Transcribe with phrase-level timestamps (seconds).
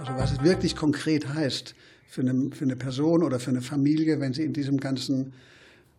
[0.00, 1.74] Also was es wirklich konkret heißt
[2.08, 5.34] für eine, für eine Person oder für eine Familie, wenn sie in diesem ganzen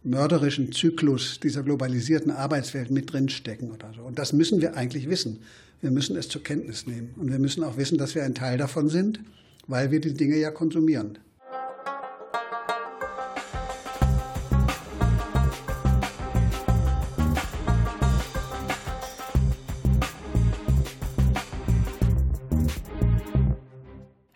[0.03, 4.01] mörderischen Zyklus dieser globalisierten Arbeitswelt mit drinstecken oder so.
[4.01, 5.41] Und das müssen wir eigentlich wissen.
[5.81, 7.13] Wir müssen es zur Kenntnis nehmen.
[7.17, 9.19] Und wir müssen auch wissen, dass wir ein Teil davon sind,
[9.67, 11.19] weil wir die Dinge ja konsumieren.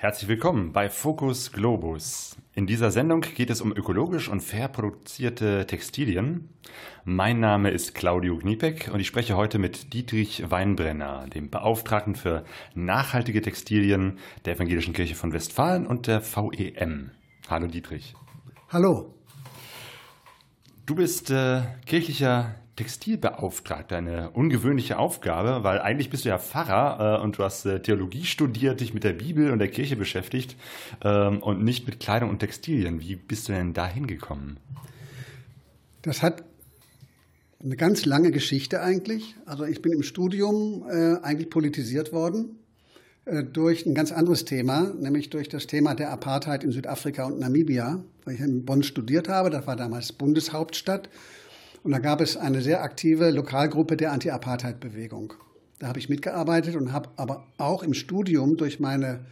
[0.05, 2.37] Herzlich willkommen bei Focus Globus.
[2.53, 6.49] In dieser Sendung geht es um ökologisch und fair produzierte Textilien.
[7.05, 12.45] Mein Name ist Claudio Gniepek und ich spreche heute mit Dietrich Weinbrenner, dem Beauftragten für
[12.75, 17.09] nachhaltige Textilien der Evangelischen Kirche von Westfalen und der VEM.
[17.49, 18.13] Hallo Dietrich.
[18.69, 19.11] Hallo.
[20.85, 27.23] Du bist äh, kirchlicher Textilbeauftragter, eine ungewöhnliche Aufgabe, weil eigentlich bist du ja Pfarrer äh,
[27.23, 30.57] und du hast äh, Theologie studiert, dich mit der Bibel und der Kirche beschäftigt
[31.03, 32.99] ähm, und nicht mit Kleidung und Textilien.
[32.99, 34.57] Wie bist du denn da hingekommen?
[36.01, 36.43] Das hat
[37.63, 39.35] eine ganz lange Geschichte eigentlich.
[39.45, 42.59] Also ich bin im Studium äh, eigentlich politisiert worden
[43.25, 47.39] äh, durch ein ganz anderes Thema, nämlich durch das Thema der Apartheid in Südafrika und
[47.39, 49.49] Namibia, weil ich in Bonn studiert habe.
[49.49, 51.09] Das war damals Bundeshauptstadt.
[51.85, 55.33] Und da gab es eine sehr aktive Lokalgruppe der Anti-Apartheid-Bewegung.
[55.77, 59.23] Da habe ich mitgearbeitet und habe aber auch im Studium durch meine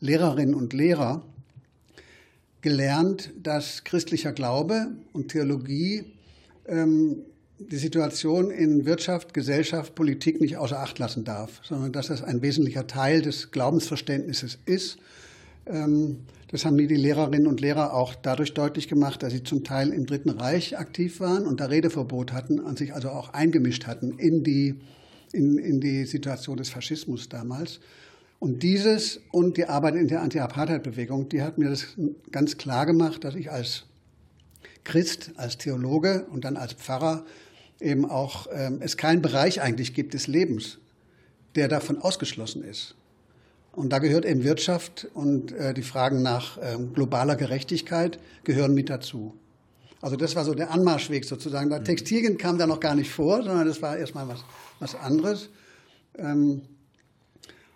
[0.00, 1.24] Lehrerinnen und Lehrer
[2.60, 6.04] gelernt, dass christlicher Glaube und Theologie
[6.66, 7.22] ähm,
[7.58, 12.42] die Situation in Wirtschaft, Gesellschaft, Politik nicht außer Acht lassen darf, sondern dass das ein
[12.42, 14.98] wesentlicher Teil des Glaubensverständnisses ist.
[15.66, 19.64] Ähm, das haben mir die Lehrerinnen und Lehrer auch dadurch deutlich gemacht, dass sie zum
[19.64, 23.86] Teil im Dritten Reich aktiv waren und da Redeverbot hatten und sich also auch eingemischt
[23.86, 24.80] hatten in die,
[25.32, 27.80] in, in die Situation des Faschismus damals.
[28.38, 31.96] Und dieses und die Arbeit in der Anti-Apartheid-Bewegung, die hat mir das
[32.30, 33.84] ganz klar gemacht, dass ich als
[34.84, 37.24] Christ, als Theologe und dann als Pfarrer
[37.80, 40.78] eben auch ähm, es keinen Bereich eigentlich gibt des Lebens,
[41.56, 42.94] der davon ausgeschlossen ist.
[43.74, 48.88] Und da gehört eben Wirtschaft und äh, die Fragen nach ähm, globaler Gerechtigkeit gehören mit
[48.88, 49.34] dazu.
[50.00, 51.70] Also das war so der Anmarschweg sozusagen.
[51.70, 51.84] Da mhm.
[51.84, 54.44] Textilien kam da noch gar nicht vor, sondern das war erstmal was,
[54.78, 55.48] was anderes.
[56.16, 56.62] Ähm,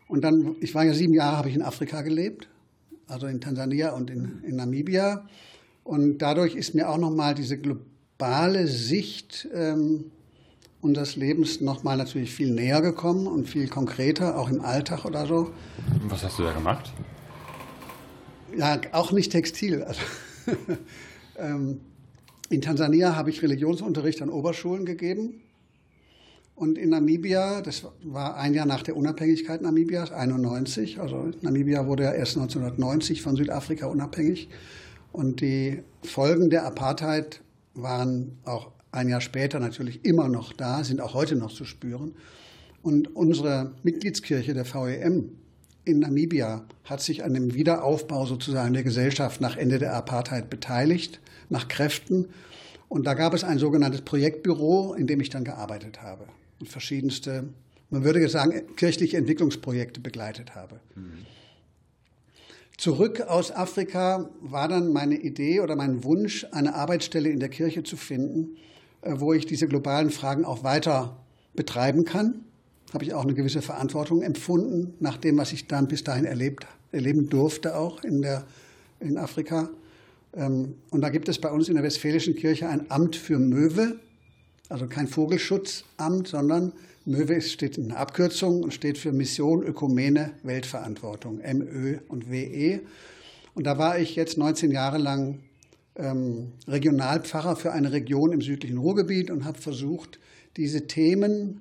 [0.07, 2.49] und dann, ich war ja sieben Jahre, habe ich in Afrika gelebt,
[3.07, 5.27] also in Tansania und in, in Namibia.
[5.85, 10.11] Und dadurch ist mir auch nochmal diese globale Sicht ähm,
[10.81, 15.51] unseres Lebens nochmal natürlich viel näher gekommen und viel konkreter, auch im Alltag oder so.
[16.09, 16.93] Was hast du da gemacht?
[18.57, 19.83] Ja, auch nicht Textil.
[19.83, 20.01] Also,
[21.37, 21.81] ähm,
[22.51, 25.43] in Tansania habe ich Religionsunterricht an Oberschulen gegeben.
[26.55, 30.99] Und in Namibia, das war ein Jahr nach der Unabhängigkeit Namibias, 91.
[30.99, 34.49] Also Namibia wurde ja erst 1990 von Südafrika unabhängig.
[35.13, 37.43] Und die Folgen der Apartheid
[37.75, 42.15] waren auch ein Jahr später natürlich immer noch da, sind auch heute noch zu spüren.
[42.83, 45.31] Und unsere Mitgliedskirche der VEM
[45.85, 51.21] in Namibia hat sich an dem Wiederaufbau sozusagen der Gesellschaft nach Ende der Apartheid beteiligt,
[51.49, 52.27] nach Kräften.
[52.89, 56.27] Und da gab es ein sogenanntes Projektbüro, in dem ich dann gearbeitet habe
[56.61, 57.49] und verschiedenste,
[57.91, 60.81] man würde sagen, kirchliche Entwicklungsprojekte begleitet habe.
[60.95, 61.27] Mhm.
[62.77, 67.83] Zurück aus Afrika war dann meine Idee oder mein Wunsch, eine Arbeitsstelle in der Kirche
[67.83, 68.57] zu finden,
[69.03, 71.17] wo ich diese globalen Fragen auch weiter
[71.55, 72.45] betreiben kann.
[72.93, 76.67] Habe ich auch eine gewisse Verantwortung empfunden, nach dem, was ich dann bis dahin erlebt,
[76.93, 78.45] erleben durfte, auch in, der,
[79.01, 79.69] in Afrika.
[80.35, 83.99] Ähm, und da gibt es bei uns in der Westfälischen Kirche ein Amt für Möwe,
[84.69, 86.73] also kein Vogelschutzamt, sondern
[87.05, 92.81] Möwe steht in der Abkürzung und steht für Mission Ökumene Weltverantwortung, MÖ und WE.
[93.55, 95.41] Und da war ich jetzt 19 Jahre lang
[95.99, 100.19] ähm, Regionalpfarrer für eine Region im südlichen Ruhrgebiet und habe versucht,
[100.57, 101.61] diese Themen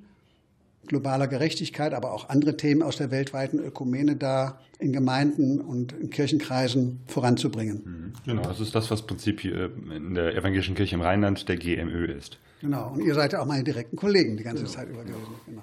[0.88, 6.10] globaler Gerechtigkeit, aber auch andere Themen aus der weltweiten Ökumene da in Gemeinden und in
[6.10, 7.82] Kirchenkreisen voranzubringen.
[7.84, 8.14] Mhm.
[8.26, 12.06] Genau, das ist das, was im Prinzip in der evangelischen Kirche im Rheinland der GMÖ
[12.06, 12.38] ist.
[12.62, 14.76] Genau, und ihr seid ja auch meine direkten Kollegen die ganze genau.
[14.76, 15.36] Zeit über gewesen.
[15.46, 15.62] Genau.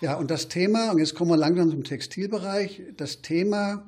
[0.00, 3.84] Ja, und das Thema, und jetzt kommen wir langsam zum Textilbereich, das Thema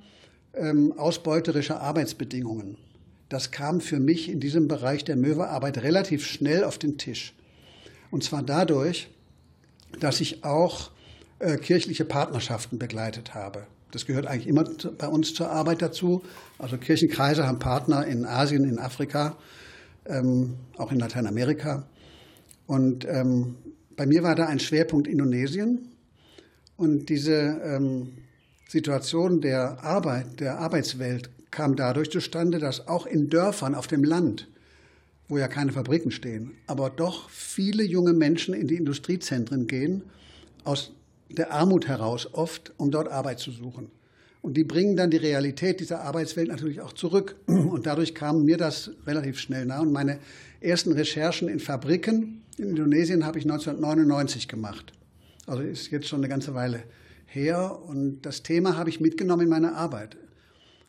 [0.55, 2.77] ähm, ausbeuterischer Arbeitsbedingungen
[3.29, 7.35] das kam für mich in diesem Bereich der Möwearbeit relativ schnell auf den Tisch.
[8.11, 9.09] Und zwar dadurch,
[10.01, 10.91] dass ich auch
[11.39, 13.67] äh, kirchliche Partnerschaften begleitet habe.
[13.91, 14.65] Das gehört eigentlich immer
[14.99, 16.23] bei uns zur Arbeit dazu.
[16.59, 19.37] Also Kirchenkreise haben Partner in Asien, in Afrika,
[20.07, 21.87] ähm, auch in Lateinamerika.
[22.67, 23.57] Und ähm,
[23.97, 25.93] bei mir war da ein Schwerpunkt Indonesien.
[26.77, 28.13] Und diese ähm,
[28.69, 34.49] Situation der Arbeit, der Arbeitswelt kam dadurch zustande, dass auch in Dörfern auf dem Land,
[35.29, 40.03] wo ja keine Fabriken stehen, aber doch viele junge Menschen in die Industriezentren gehen,
[40.65, 40.93] aus
[41.31, 43.91] der Armut heraus oft, um dort Arbeit zu suchen.
[44.43, 47.37] Und die bringen dann die Realität dieser Arbeitswelt natürlich auch zurück.
[47.47, 49.81] Und dadurch kam mir das relativ schnell nah.
[49.81, 50.19] Und meine
[50.61, 54.93] ersten Recherchen in Fabriken in Indonesien habe ich 1999 gemacht.
[55.47, 56.83] Also ist jetzt schon eine ganze Weile
[57.27, 57.79] her.
[57.89, 60.19] Und das Thema habe ich mitgenommen in meine Arbeit.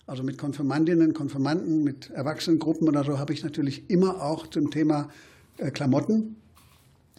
[0.07, 5.09] Also mit Konfirmandinnen, Konfirmanden, mit Erwachsenengruppen oder so habe ich natürlich immer auch zum Thema
[5.57, 6.35] äh, Klamotten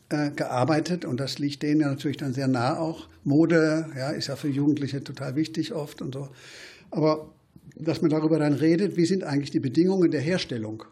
[0.08, 3.08] äh, gearbeitet und das liegt denen ja natürlich dann sehr nah auch.
[3.24, 6.28] Mode, ja, ist ja für Jugendliche total wichtig oft und so.
[6.92, 7.32] Aber
[7.74, 10.84] dass man darüber dann redet, wie sind eigentlich die Bedingungen der Herstellung?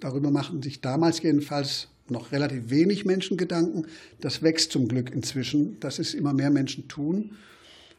[0.00, 3.86] Darüber machen sich damals jedenfalls noch relativ wenig Menschen Gedanken.
[4.20, 7.36] Das wächst zum Glück inzwischen, dass es immer mehr Menschen tun.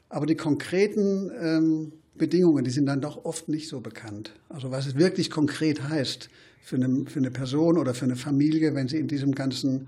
[0.10, 4.34] Aber die konkreten ähm, Bedingungen, die sind dann doch oft nicht so bekannt.
[4.50, 6.30] Also was es wirklich konkret heißt
[6.62, 9.88] für eine, für eine Person oder für eine Familie, wenn sie in diesem ganzen,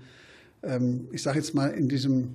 [0.62, 2.34] ähm, ich sage jetzt mal, in diesem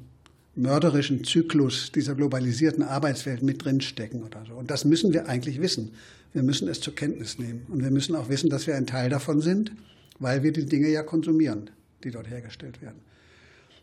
[0.55, 4.53] mörderischen Zyklus dieser globalisierten Arbeitswelt mit drinstecken oder so.
[4.53, 5.91] Und das müssen wir eigentlich wissen.
[6.33, 7.65] Wir müssen es zur Kenntnis nehmen.
[7.69, 9.71] Und wir müssen auch wissen, dass wir ein Teil davon sind,
[10.19, 11.69] weil wir die Dinge ja konsumieren,
[12.03, 12.99] die dort hergestellt werden.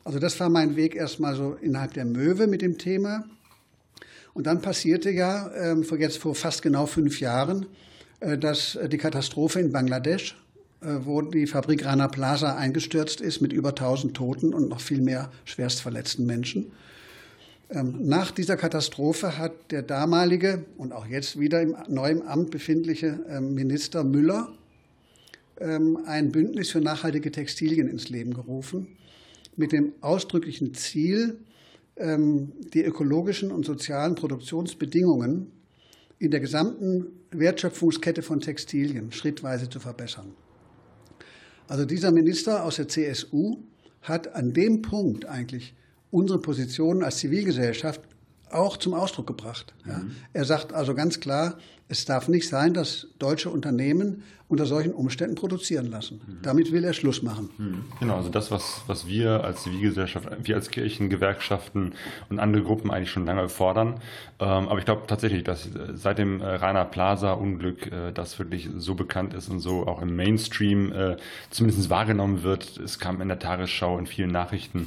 [0.04, 3.24] Also das war mein Weg erstmal so innerhalb der Möwe mit dem Thema.
[4.34, 7.66] Und dann passierte ja ähm, jetzt vor fast genau fünf Jahren,
[8.20, 10.36] äh, dass äh, die Katastrophe in Bangladesch,
[10.80, 15.00] äh, wo die Fabrik Rana Plaza eingestürzt ist mit über 1000 Toten und noch viel
[15.00, 16.72] mehr schwerstverletzten Menschen.
[17.70, 23.20] Ähm, nach dieser Katastrophe hat der damalige und auch jetzt wieder im neuen Amt befindliche
[23.28, 24.48] ähm, Minister Müller
[25.60, 28.88] ähm, ein Bündnis für nachhaltige Textilien ins Leben gerufen,
[29.56, 31.38] mit dem ausdrücklichen Ziel,
[31.96, 35.52] die ökologischen und sozialen Produktionsbedingungen
[36.18, 40.32] in der gesamten Wertschöpfungskette von Textilien schrittweise zu verbessern.
[41.68, 43.58] Also dieser Minister aus der CSU
[44.02, 45.74] hat an dem Punkt eigentlich
[46.10, 48.00] unsere Position als Zivilgesellschaft
[48.50, 49.74] auch zum Ausdruck gebracht.
[49.86, 49.98] Ja.
[49.98, 50.12] Mhm.
[50.32, 51.58] Er sagt also ganz klar,
[51.92, 56.20] es darf nicht sein, dass deutsche Unternehmen unter solchen Umständen produzieren lassen.
[56.26, 56.38] Mhm.
[56.42, 57.50] Damit will er Schluss machen.
[57.58, 57.84] Mhm.
[58.00, 61.92] Genau, also das, was, was wir als Zivilgesellschaft, wir als Kirchen, Gewerkschaften
[62.30, 64.00] und andere Gruppen eigentlich schon lange fordern.
[64.40, 68.70] Ähm, aber ich glaube tatsächlich, dass äh, seit dem äh, Rainer Plaza-Unglück äh, das wirklich
[68.76, 70.92] so bekannt ist und so auch im Mainstream
[71.50, 72.78] zumindest wahrgenommen wird.
[72.78, 74.86] Es kam in der Tagesschau in vielen Nachrichten,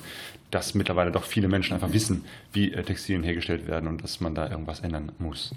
[0.50, 4.50] dass mittlerweile doch viele Menschen einfach wissen, wie Textilien hergestellt werden und dass man da
[4.50, 5.54] irgendwas ändern muss.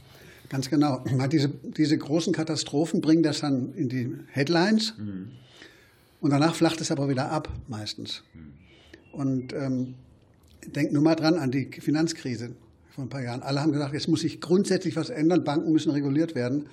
[0.48, 1.04] Ganz genau.
[1.30, 5.32] Diese, diese großen Katastrophen bringen das dann in die Headlines mhm.
[6.20, 8.22] und danach flacht es aber wieder ab, meistens.
[8.34, 8.52] Mhm.
[9.12, 9.94] Und ähm,
[10.74, 12.50] denkt nur mal dran an die Finanzkrise
[12.90, 13.42] vor ein paar Jahren.
[13.42, 16.66] Alle haben gesagt, jetzt muss sich grundsätzlich was ändern, Banken müssen reguliert werden.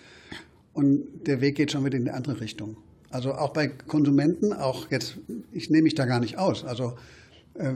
[0.73, 2.77] Und der Weg geht schon wieder in eine andere Richtung.
[3.09, 5.17] Also auch bei Konsumenten, auch jetzt,
[5.51, 6.65] ich nehme mich da gar nicht aus.
[6.65, 6.97] Also
[7.53, 7.73] äh,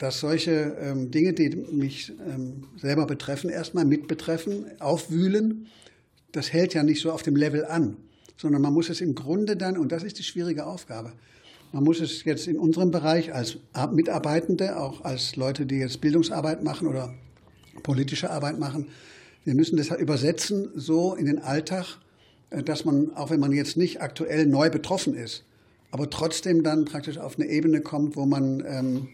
[0.00, 5.66] dass solche ähm, Dinge, die mich ähm, selber betreffen, erstmal mit betreffen, aufwühlen,
[6.32, 7.98] das hält ja nicht so auf dem Level an,
[8.38, 11.12] sondern man muss es im Grunde dann, und das ist die schwierige Aufgabe,
[11.72, 13.58] man muss es jetzt in unserem Bereich als
[13.92, 17.12] Mitarbeitende, auch als Leute, die jetzt Bildungsarbeit machen oder
[17.82, 18.86] politische Arbeit machen,
[19.44, 21.98] wir müssen das halt übersetzen so in den Alltag,
[22.48, 25.44] äh, dass man, auch wenn man jetzt nicht aktuell neu betroffen ist,
[25.90, 29.08] aber trotzdem dann praktisch auf eine Ebene kommt, wo man ähm,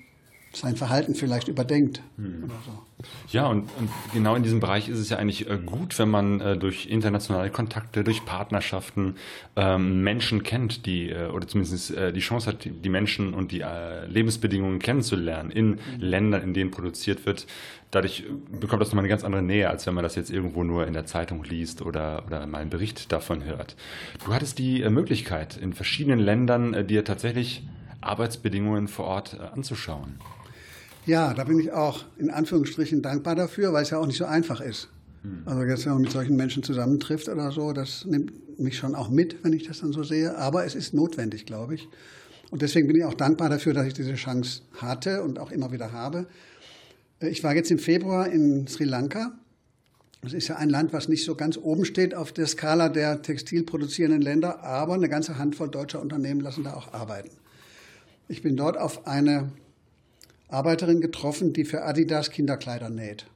[0.56, 2.00] sein Verhalten vielleicht überdenkt.
[2.16, 2.50] Hm.
[2.64, 3.06] So.
[3.30, 6.40] Ja, und, und, genau in diesem Bereich ist es ja eigentlich äh, gut, wenn man
[6.40, 9.16] äh, durch internationale Kontakte, durch Partnerschaften
[9.54, 13.60] ähm, Menschen kennt, die äh, oder zumindest äh, die Chance hat, die Menschen und die
[13.60, 15.78] äh, Lebensbedingungen kennenzulernen in mhm.
[15.98, 17.46] Ländern, in denen produziert wird.
[17.90, 18.24] Dadurch
[18.60, 20.94] bekommt das nochmal eine ganz andere Nähe, als wenn man das jetzt irgendwo nur in
[20.94, 23.76] der Zeitung liest oder, oder mal einen Bericht davon hört.
[24.24, 27.62] Du hattest die äh, Möglichkeit, in verschiedenen Ländern dir tatsächlich
[28.00, 30.18] Arbeitsbedingungen vor Ort anzuschauen.
[31.06, 34.24] Ja, da bin ich auch in Anführungsstrichen dankbar dafür, weil es ja auch nicht so
[34.24, 34.88] einfach ist.
[35.22, 35.42] Hm.
[35.46, 39.08] Also jetzt, wenn man mit solchen Menschen zusammentrifft oder so, das nimmt mich schon auch
[39.08, 40.36] mit, wenn ich das dann so sehe.
[40.36, 41.88] Aber es ist notwendig, glaube ich.
[42.50, 45.72] Und deswegen bin ich auch dankbar dafür, dass ich diese Chance hatte und auch immer
[45.72, 46.26] wieder habe.
[47.20, 49.32] Ich war jetzt im Februar in Sri Lanka.
[50.22, 53.22] Das ist ja ein Land, was nicht so ganz oben steht auf der Skala der
[53.22, 57.30] textilproduzierenden Länder, aber eine ganze Handvoll deutscher Unternehmen lassen da auch arbeiten.
[58.28, 59.52] Ich bin dort auf eine
[60.48, 63.26] Arbeiterin getroffen, die für Adidas Kinderkleider näht.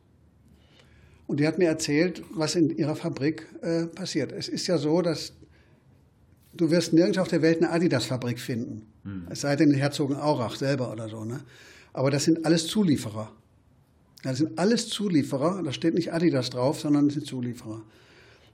[1.27, 4.33] Und die hat mir erzählt, was in ihrer Fabrik äh, passiert.
[4.33, 5.33] Es ist ja so, dass
[6.53, 8.87] du wirst nirgends auf der Welt eine Adidas-Fabrik finden.
[9.05, 9.27] Hm.
[9.31, 11.25] Es sei denn in Herzogenaurach selber oder so.
[11.25, 11.41] Ne?
[11.93, 13.31] Aber das sind alles Zulieferer.
[14.23, 17.83] Das sind alles Zulieferer, da steht nicht Adidas drauf, sondern das sind Zulieferer.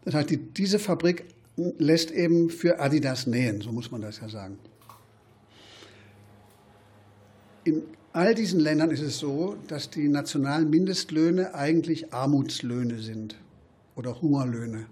[0.04, 1.25] Das heißt, die, diese Fabrik
[1.56, 4.58] lässt eben für Adidas nähen, so muss man das ja sagen.
[7.64, 7.82] In
[8.16, 13.37] all diesen Ländern ist es so, dass die nationalen Mindestlöhne eigentlich Armutslöhne sind
[13.94, 14.87] oder Hungerlöhne,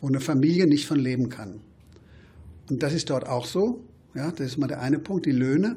[0.00, 1.60] wo eine Familie nicht von leben kann.
[2.70, 3.84] Und das ist dort auch so.
[4.14, 5.74] Ja, das ist mal der eine Punkt, die Löhne.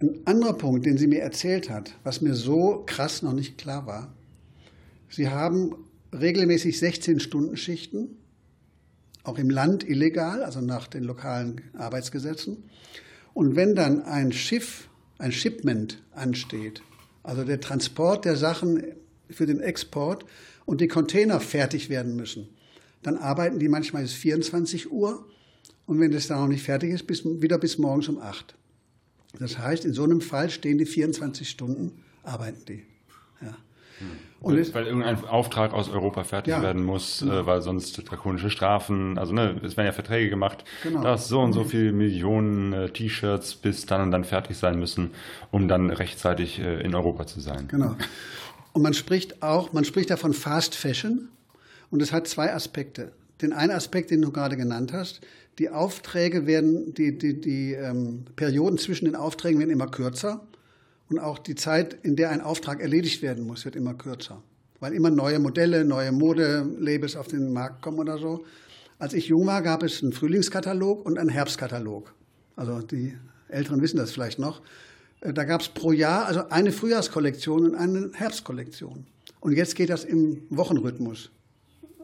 [0.00, 3.86] Ein anderer Punkt, den sie mir erzählt hat, was mir so krass noch nicht klar
[3.86, 4.14] war.
[5.10, 5.74] Sie haben
[6.18, 8.16] regelmäßig 16-Stunden-Schichten,
[9.24, 12.64] auch im Land illegal, also nach den lokalen Arbeitsgesetzen.
[13.34, 14.89] Und wenn dann ein Schiff,
[15.20, 16.82] ein Shipment ansteht,
[17.22, 18.82] also der Transport der Sachen
[19.28, 20.24] für den Export
[20.64, 22.48] und die Container fertig werden müssen,
[23.02, 25.26] dann arbeiten die manchmal bis 24 Uhr
[25.86, 28.54] und wenn das dann noch nicht fertig ist, bis, wieder bis morgens um 8.
[29.38, 32.82] Das heißt, in so einem Fall stehen die 24 Stunden, arbeiten die.
[33.40, 33.56] Ja.
[34.40, 37.40] Und weil, weil irgendein Auftrag aus Europa fertig ja, werden muss, genau.
[37.40, 41.02] äh, weil sonst drakonische Strafen, also ne, es werden ja Verträge gemacht, genau.
[41.02, 45.10] dass so und so viele Millionen äh, T-Shirts bis dann und dann fertig sein müssen,
[45.50, 47.68] um dann rechtzeitig äh, in Europa zu sein.
[47.68, 47.96] Genau.
[48.72, 51.28] Und man spricht auch, man spricht da von Fast Fashion
[51.90, 53.12] und es hat zwei Aspekte.
[53.42, 55.20] Den einen Aspekt, den du gerade genannt hast,
[55.58, 60.40] die Aufträge werden, die, die, die ähm, Perioden zwischen den Aufträgen werden immer kürzer
[61.10, 64.42] und auch die Zeit, in der ein Auftrag erledigt werden muss, wird immer kürzer,
[64.78, 68.44] weil immer neue Modelle, neue Modelabels auf den Markt kommen oder so.
[68.98, 72.14] Als ich jung war, gab es einen Frühlingskatalog und einen Herbstkatalog.
[72.56, 73.16] Also die
[73.48, 74.62] Älteren wissen das vielleicht noch.
[75.20, 79.06] Äh, da gab es pro Jahr also eine Frühjahrskollektion und eine Herbstkollektion.
[79.40, 81.30] Und jetzt geht das im Wochenrhythmus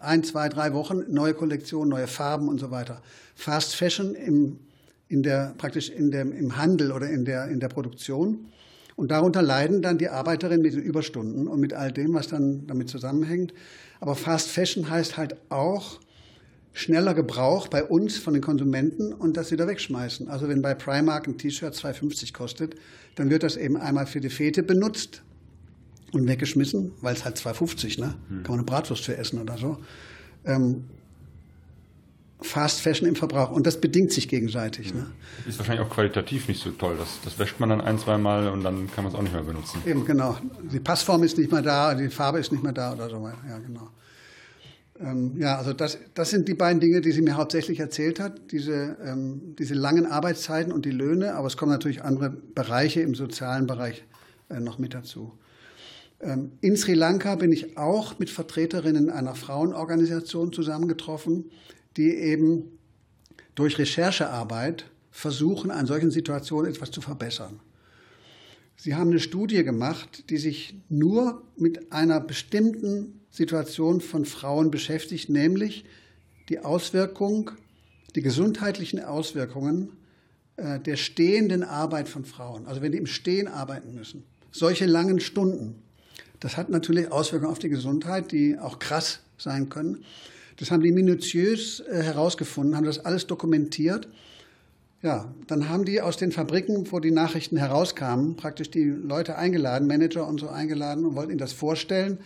[0.00, 3.02] ein, zwei, drei Wochen neue Kollektion, neue Farben und so weiter.
[3.34, 4.58] Fast Fashion im,
[5.08, 8.46] in der, praktisch in dem, im Handel oder in der, in der Produktion.
[8.96, 12.66] Und darunter leiden dann die Arbeiterinnen mit den Überstunden und mit all dem, was dann
[12.66, 13.52] damit zusammenhängt.
[14.00, 16.00] Aber Fast Fashion heißt halt auch
[16.72, 20.28] schneller Gebrauch bei uns von den Konsumenten und das wieder wegschmeißen.
[20.28, 22.74] Also wenn bei Primark ein T-Shirt 2,50 kostet,
[23.14, 25.22] dann wird das eben einmal für die Fete benutzt
[26.12, 28.14] und weggeschmissen, weil es halt 2,50, ne?
[28.28, 28.42] Hm.
[28.42, 29.78] Kann man eine Bratwurst für essen oder so.
[30.44, 30.84] Ähm,
[32.42, 34.92] Fast Fashion im Verbrauch und das bedingt sich gegenseitig.
[34.92, 35.06] Ne?
[35.48, 36.96] Ist wahrscheinlich auch qualitativ nicht so toll.
[36.98, 39.32] Das, das wäscht man dann ein, zwei Mal und dann kann man es auch nicht
[39.32, 39.82] mehr benutzen.
[39.86, 40.36] Eben, genau.
[40.70, 43.16] Die Passform ist nicht mehr da, die Farbe ist nicht mehr da oder so.
[43.48, 43.88] Ja, genau.
[45.00, 48.50] Ähm, ja, also das, das sind die beiden Dinge, die sie mir hauptsächlich erzählt hat,
[48.50, 53.14] diese, ähm, diese langen Arbeitszeiten und die Löhne, aber es kommen natürlich andere Bereiche im
[53.14, 54.04] sozialen Bereich
[54.48, 55.32] äh, noch mit dazu.
[56.20, 61.50] Ähm, in Sri Lanka bin ich auch mit Vertreterinnen einer Frauenorganisation zusammengetroffen,
[61.96, 62.78] die eben
[63.54, 67.60] durch Recherchearbeit versuchen, an solchen Situationen etwas zu verbessern.
[68.76, 75.30] Sie haben eine Studie gemacht, die sich nur mit einer bestimmten Situation von Frauen beschäftigt,
[75.30, 75.86] nämlich
[76.50, 77.50] die Auswirkung,
[78.14, 79.92] die gesundheitlichen Auswirkungen
[80.56, 82.66] äh, der stehenden Arbeit von Frauen.
[82.66, 84.24] Also wenn die im Stehen arbeiten müssen.
[84.52, 85.82] Solche langen Stunden.
[86.40, 90.04] Das hat natürlich Auswirkungen auf die Gesundheit, die auch krass sein können.
[90.56, 94.08] Das haben die minutiös äh, herausgefunden, haben das alles dokumentiert.
[95.02, 99.86] Ja, dann haben die aus den Fabriken, wo die Nachrichten herauskamen, praktisch die Leute eingeladen,
[99.86, 102.18] Manager und so eingeladen und wollten ihnen das vorstellen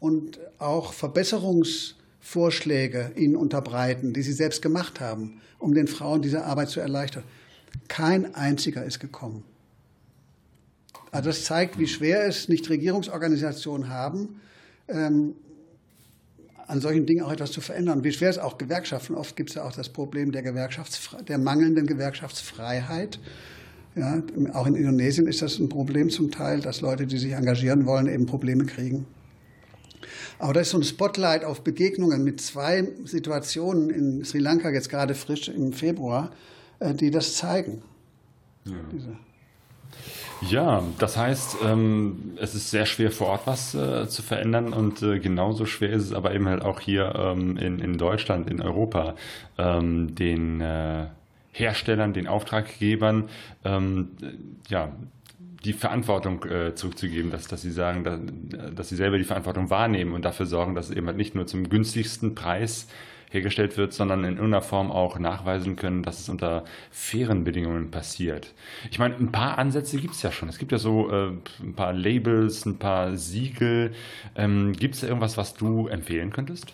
[0.00, 6.68] und auch Verbesserungsvorschläge ihnen unterbreiten, die sie selbst gemacht haben, um den Frauen diese Arbeit
[6.68, 7.22] zu erleichtern.
[7.88, 9.44] Kein einziger ist gekommen.
[11.12, 14.40] Also das zeigt, wie schwer es nicht Regierungsorganisationen haben,
[14.88, 15.36] ähm,
[16.66, 18.02] an solchen Dingen auch etwas zu verändern.
[18.04, 19.14] Wie schwer es auch Gewerkschaften.
[19.14, 23.20] Oft gibt es ja auch das Problem der, der mangelnden Gewerkschaftsfreiheit.
[23.94, 27.86] Ja, auch in Indonesien ist das ein Problem zum Teil, dass Leute, die sich engagieren
[27.86, 29.06] wollen, eben Probleme kriegen.
[30.38, 34.90] Aber da ist so ein Spotlight auf Begegnungen mit zwei Situationen in Sri Lanka, jetzt
[34.90, 36.30] gerade frisch im Februar,
[36.78, 37.82] äh, die das zeigen.
[38.64, 38.74] Ja.
[38.92, 39.16] Diese
[40.42, 45.02] ja, das heißt, ähm, es ist sehr schwer vor Ort was äh, zu verändern und
[45.02, 48.60] äh, genauso schwer ist es aber eben halt auch hier ähm, in, in Deutschland, in
[48.60, 49.14] Europa,
[49.56, 51.06] ähm, den äh,
[51.52, 53.30] Herstellern, den Auftraggebern,
[53.64, 54.10] ähm,
[54.68, 54.92] ja,
[55.64, 58.20] die Verantwortung äh, zurückzugeben, dass, dass sie sagen, dass,
[58.74, 61.46] dass sie selber die Verantwortung wahrnehmen und dafür sorgen, dass es eben halt nicht nur
[61.46, 62.88] zum günstigsten Preis
[63.30, 68.54] hergestellt wird, sondern in irgendeiner Form auch nachweisen können, dass es unter fairen Bedingungen passiert.
[68.90, 70.48] Ich meine, ein paar Ansätze gibt es ja schon.
[70.48, 73.92] Es gibt ja so äh, ein paar Labels, ein paar Siegel.
[74.34, 76.72] Ähm, gibt es irgendwas, was du empfehlen könntest?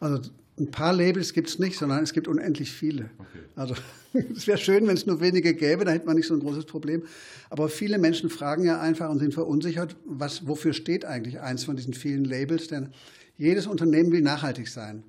[0.00, 3.10] Also Ein paar Labels gibt es nicht, sondern es gibt unendlich viele.
[3.18, 3.40] Okay.
[3.56, 3.74] Also
[4.36, 6.66] es wäre schön, wenn es nur wenige gäbe, da hätte man nicht so ein großes
[6.66, 7.02] Problem.
[7.50, 11.76] Aber viele Menschen fragen ja einfach und sind verunsichert, was, wofür steht eigentlich eins von
[11.76, 12.68] diesen vielen Labels?
[12.68, 12.90] Denn
[13.36, 15.02] jedes Unternehmen will nachhaltig sein.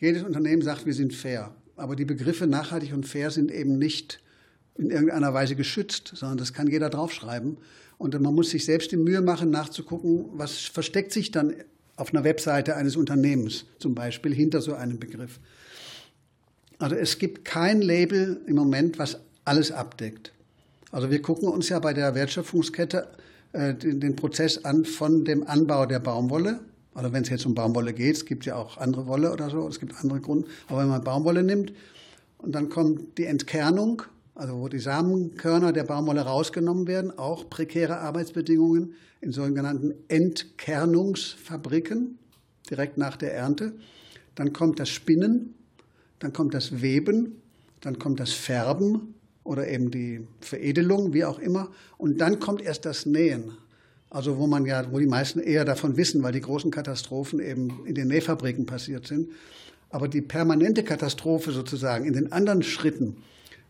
[0.00, 1.54] Jedes Unternehmen sagt, wir sind fair.
[1.76, 4.20] Aber die Begriffe nachhaltig und fair sind eben nicht
[4.76, 7.58] in irgendeiner Weise geschützt, sondern das kann jeder draufschreiben.
[7.98, 11.54] Und man muss sich selbst die Mühe machen, nachzugucken, was versteckt sich dann
[11.96, 15.40] auf einer Webseite eines Unternehmens zum Beispiel hinter so einem Begriff.
[16.78, 20.32] Also es gibt kein Label im Moment, was alles abdeckt.
[20.92, 23.08] Also wir gucken uns ja bei der Wertschöpfungskette
[23.52, 26.60] äh, den, den, Prozess an von dem Anbau der Baumwolle.
[26.94, 29.68] Also wenn es jetzt um Baumwolle geht, es gibt ja auch andere Wolle oder so,
[29.68, 30.48] es gibt andere Gründe.
[30.68, 31.72] Aber wenn man Baumwolle nimmt
[32.38, 34.02] und dann kommt die Entkernung,
[34.34, 42.18] also wo die Samenkörner der Baumwolle rausgenommen werden, auch prekäre Arbeitsbedingungen in sogenannten Entkernungsfabriken
[42.70, 43.72] direkt nach der Ernte.
[44.34, 45.54] Dann kommt das Spinnen,
[46.20, 47.42] dann kommt das Weben,
[47.80, 49.14] dann kommt das Färben
[49.44, 51.70] oder eben die Veredelung, wie auch immer.
[51.96, 53.52] Und dann kommt erst das Nähen.
[54.10, 57.84] Also wo man ja, wo die meisten eher davon wissen, weil die großen Katastrophen eben
[57.86, 59.28] in den Nähfabriken passiert sind.
[59.90, 63.18] Aber die permanente Katastrophe sozusagen in den anderen Schritten,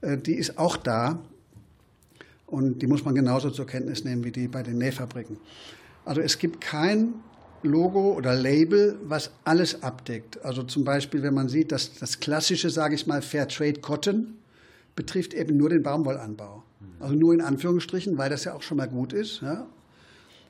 [0.00, 1.21] äh, die ist auch da.
[2.47, 5.37] Und die muss man genauso zur Kenntnis nehmen wie die bei den Nähfabriken.
[6.04, 7.14] Also es gibt kein
[7.62, 10.42] Logo oder Label, was alles abdeckt.
[10.45, 14.38] Also zum Beispiel, wenn man sieht, dass das klassische, sage ich mal, Fair Trade Cotton
[14.95, 16.62] betrifft eben nur den Baumwollanbau.
[17.00, 19.42] Also nur in Anführungsstrichen, weil das ja auch schon mal gut ist.
[19.42, 19.66] Ja.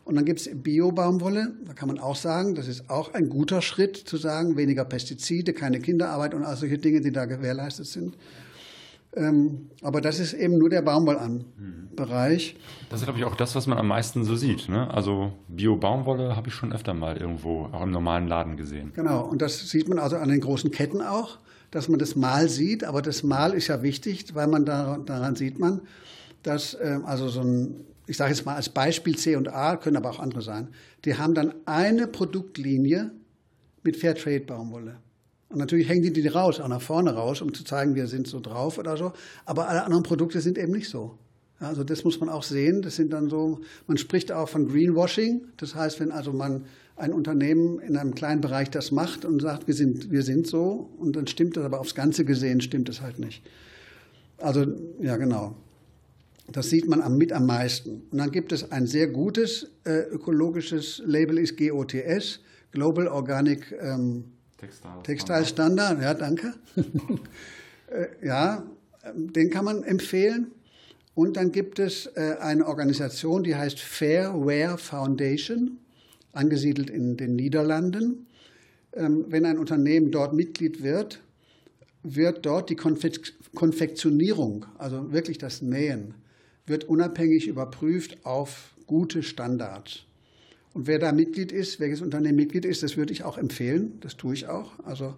[0.09, 3.61] Und dann gibt es Bio-Baumwolle, da kann man auch sagen, das ist auch ein guter
[3.61, 8.17] Schritt zu sagen, weniger Pestizide, keine Kinderarbeit und all solche Dinge, die da gewährleistet sind.
[9.15, 12.57] Ähm, aber das ist eben nur der Baumwollbereich.
[12.89, 14.71] Das ist, glaube ich, auch das, was man am meisten so sieht.
[14.71, 14.91] Ne?
[14.91, 18.93] Also Bio-Baumwolle habe ich schon öfter mal irgendwo, auch im normalen Laden gesehen.
[18.97, 21.37] Genau, und das sieht man also an den großen Ketten auch,
[21.71, 22.83] dass man das Mal sieht.
[22.83, 25.83] Aber das Mal ist ja wichtig, weil man da, daran sieht man,
[26.43, 29.97] dass ähm, also so ein, ich sage jetzt mal als Beispiel C und A, können
[29.97, 30.69] aber auch andere sein,
[31.05, 33.13] die haben dann eine Produktlinie
[33.83, 34.97] mit Fairtrade-Baumwolle.
[35.51, 38.27] Und natürlich hängen die die raus, auch nach vorne raus, um zu zeigen, wir sind
[38.27, 39.13] so drauf oder so.
[39.45, 41.19] Aber alle anderen Produkte sind eben nicht so.
[41.61, 42.83] Also das muss man auch sehen.
[42.83, 45.43] Das sind dann so, man spricht auch von Greenwashing.
[45.57, 46.65] Das heißt, wenn also man
[46.97, 50.91] ein Unternehmen in einem kleinen Bereich das macht und sagt, wir sind, wir sind so,
[50.99, 53.43] und dann stimmt das, aber aufs Ganze gesehen stimmt es halt nicht.
[54.39, 54.67] Also,
[55.01, 55.57] ja, genau.
[56.51, 58.03] Das sieht man am, mit am meisten.
[58.11, 62.41] Und dann gibt es ein sehr gutes äh, ökologisches Label, ist GOTS,
[62.73, 64.25] Global Organic ähm,
[65.03, 66.55] Textilstandard, ja, danke.
[67.91, 68.67] Äh, ja,
[69.15, 70.53] den kann man empfehlen.
[71.15, 75.79] Und dann gibt es äh, eine Organisation, die heißt Fair Wear Foundation,
[76.33, 78.27] angesiedelt in den Niederlanden.
[78.93, 81.23] Ähm, wenn ein Unternehmen dort Mitglied wird,
[82.03, 86.13] wird dort die Konfektionierung, also wirklich das Nähen,
[86.69, 90.05] wird unabhängig überprüft auf gute Standards.
[90.75, 93.99] Und wer da Mitglied ist, welches Unternehmen Mitglied ist, das würde ich auch empfehlen.
[94.01, 94.73] Das tue ich auch.
[94.85, 95.15] Also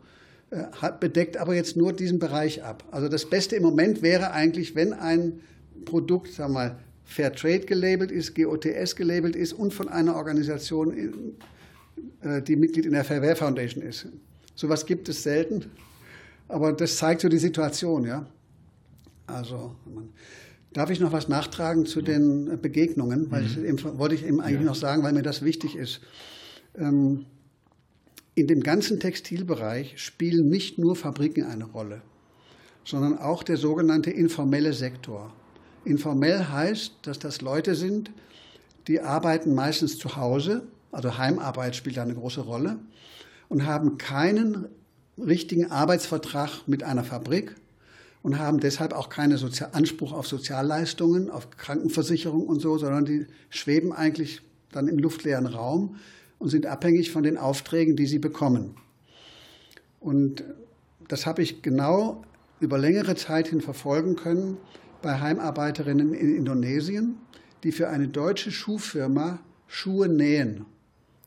[0.51, 0.65] äh,
[0.99, 2.85] bedeckt aber jetzt nur diesen Bereich ab.
[2.91, 5.41] Also das Beste im Moment wäre eigentlich, wenn ein
[5.85, 11.37] Produkt, sagen wir mal, Fair Trade gelabelt ist, GOTS gelabelt ist und von einer Organisation,
[12.23, 14.07] äh, die Mitglied in der Fairware Foundation ist.
[14.55, 15.65] Sowas gibt es selten,
[16.49, 18.27] aber das zeigt so die Situation, ja.
[19.27, 19.75] Also,
[20.73, 23.31] Darf ich noch was nachtragen zu den Begegnungen?
[23.31, 23.77] Weil mhm.
[23.77, 24.67] ich wollte ich eben eigentlich ja.
[24.67, 26.01] noch sagen, weil mir das wichtig ist.
[26.77, 27.27] Ähm,
[28.37, 32.03] in dem ganzen Textilbereich spielen nicht nur Fabriken eine Rolle,
[32.85, 35.33] sondern auch der sogenannte informelle Sektor.
[35.85, 38.13] Informell heißt, dass das Leute sind,
[38.87, 42.79] die arbeiten meistens zu Hause, also Heimarbeit spielt da eine große Rolle,
[43.49, 44.69] und haben keinen
[45.19, 47.57] richtigen Arbeitsvertrag mit einer Fabrik,
[48.23, 49.39] und haben deshalb auch keinen
[49.73, 55.97] Anspruch auf Sozialleistungen, auf Krankenversicherung und so, sondern die schweben eigentlich dann im luftleeren Raum
[56.39, 58.75] und sind abhängig von den Aufträgen, die sie bekommen.
[60.01, 60.45] Und
[61.09, 62.23] das habe ich genau
[62.61, 64.59] über längere Zeit hin verfolgen können
[65.03, 67.17] bei Heimarbeiterinnen in Indonesien,
[67.65, 70.67] die für eine deutsche Schuhfirma Schuhe nähen.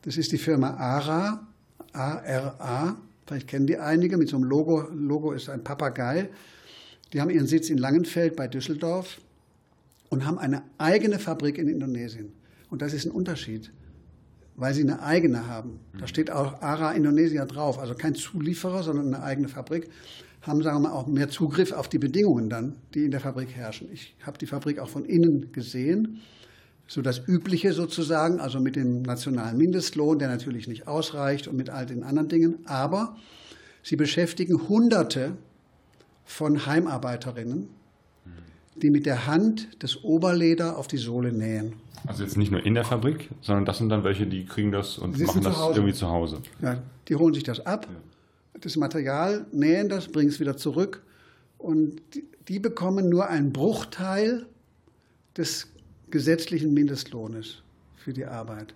[0.04, 1.48] Das ist die Firma ARA,
[1.94, 6.30] A-R-A, vielleicht kennen die einige, mit so einem Logo, Logo ist ein Papagei.
[7.13, 9.21] Die haben ihren Sitz in Langenfeld bei Düsseldorf
[10.10, 12.34] und haben eine eigene Fabrik in Indonesien.
[12.69, 13.71] Und das ist ein Unterschied,
[14.56, 15.80] weil sie eine eigene haben.
[15.99, 19.89] Da steht auch ARA Indonesia drauf, also kein Zulieferer, sondern eine eigene Fabrik.
[20.41, 23.56] Haben, sagen wir mal, auch mehr Zugriff auf die Bedingungen dann, die in der Fabrik
[23.56, 23.88] herrschen.
[23.93, 26.19] Ich habe die Fabrik auch von innen gesehen.
[26.88, 31.69] So das Übliche sozusagen, also mit dem nationalen Mindestlohn, der natürlich nicht ausreicht und mit
[31.69, 32.65] all den anderen Dingen.
[32.65, 33.15] Aber
[33.84, 35.38] Sie beschäftigen Hunderte
[36.26, 37.70] von Heimarbeiterinnen,
[38.76, 41.74] die mit der Hand das Oberleder auf die Sohle nähen.
[42.06, 44.98] Also jetzt nicht nur in der Fabrik, sondern das sind dann welche, die kriegen das
[44.98, 46.40] und Sie machen das zu irgendwie zu Hause.
[46.62, 47.88] Ja, die holen sich das ab,
[48.60, 51.02] das Material, nähen das, bringen es wieder zurück
[51.58, 54.46] und die, die bekommen nur einen Bruchteil
[55.38, 55.68] des
[56.10, 57.62] gesetzlichen Mindestlohnes
[57.96, 58.74] für die Arbeit.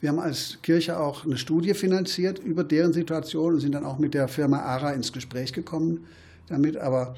[0.00, 3.98] Wir haben als Kirche auch eine Studie finanziert über deren Situation und sind dann auch
[3.98, 6.06] mit der Firma ARA ins Gespräch gekommen
[6.50, 7.14] damit, aber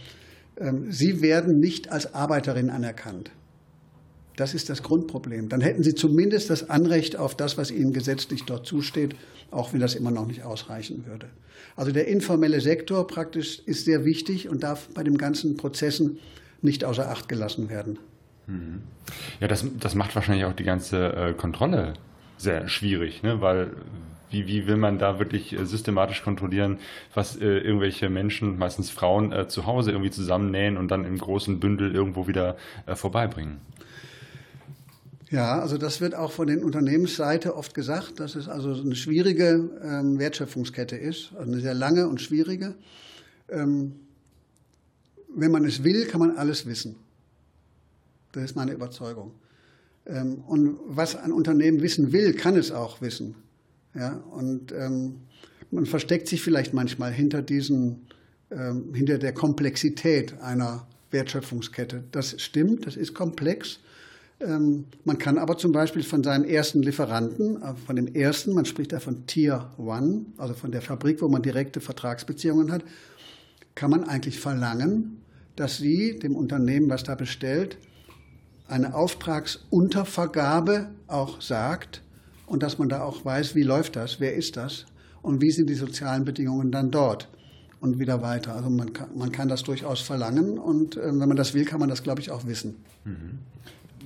[0.59, 3.31] ähm, sie werden nicht als Arbeiterin anerkannt.
[4.37, 5.49] Das ist das Grundproblem.
[5.49, 9.15] Dann hätten sie zumindest das Anrecht auf das, was ihnen gesetzlich dort zusteht,
[9.51, 11.29] auch wenn das immer noch nicht ausreichen würde.
[11.77, 16.19] Also der informelle Sektor praktisch ist sehr wichtig und darf bei den ganzen Prozessen
[16.63, 17.99] nicht außer Acht gelassen werden.
[19.41, 21.95] Ja, das, das macht wahrscheinlich auch die ganze äh, Kontrolle
[22.39, 23.41] sehr schwierig, ne?
[23.41, 23.71] weil
[24.33, 26.79] wie, wie will man da wirklich äh, systematisch kontrollieren,
[27.15, 31.61] was äh, irgendwelche Menschen, meistens Frauen, äh, zu Hause irgendwie zusammennähen und dann im großen
[31.61, 33.59] Bündel irgendwo wieder äh, vorbeibringen?
[35.31, 39.71] Ja, also das wird auch von den Unternehmensseite oft gesagt, dass es also eine schwierige
[39.83, 42.75] ähm, Wertschöpfungskette ist, also eine sehr lange und schwierige.
[43.49, 43.95] Ähm,
[45.35, 46.97] wenn man es will, kann man alles wissen.
[48.33, 49.33] Das ist meine Überzeugung.
[50.07, 53.35] Ähm, und was ein Unternehmen wissen will, kann es auch wissen.
[53.95, 55.17] Ja, und ähm,
[55.71, 58.07] man versteckt sich vielleicht manchmal hinter diesen,
[58.51, 62.05] ähm, hinter der Komplexität einer Wertschöpfungskette.
[62.11, 63.81] Das stimmt, das ist komplex.
[64.41, 68.65] Ähm, man kann aber zum Beispiel von seinem ersten Lieferanten, äh, von dem ersten, man
[68.65, 72.83] spricht da von Tier One, also von der Fabrik, wo man direkte Vertragsbeziehungen hat,
[73.75, 75.23] kann man eigentlich verlangen,
[75.57, 77.79] dass sie dem Unternehmen, was da bestellt,
[78.69, 82.03] eine Auftragsuntervergabe auch sagt
[82.47, 84.87] und dass man da auch weiß, wie läuft das, wer ist das
[85.23, 87.29] und wie sind die sozialen Bedingungen dann dort
[87.81, 88.55] und wieder weiter.
[88.55, 91.81] Also man kann, man kann das durchaus verlangen und äh, wenn man das will, kann
[91.81, 92.77] man das, glaube ich, auch wissen.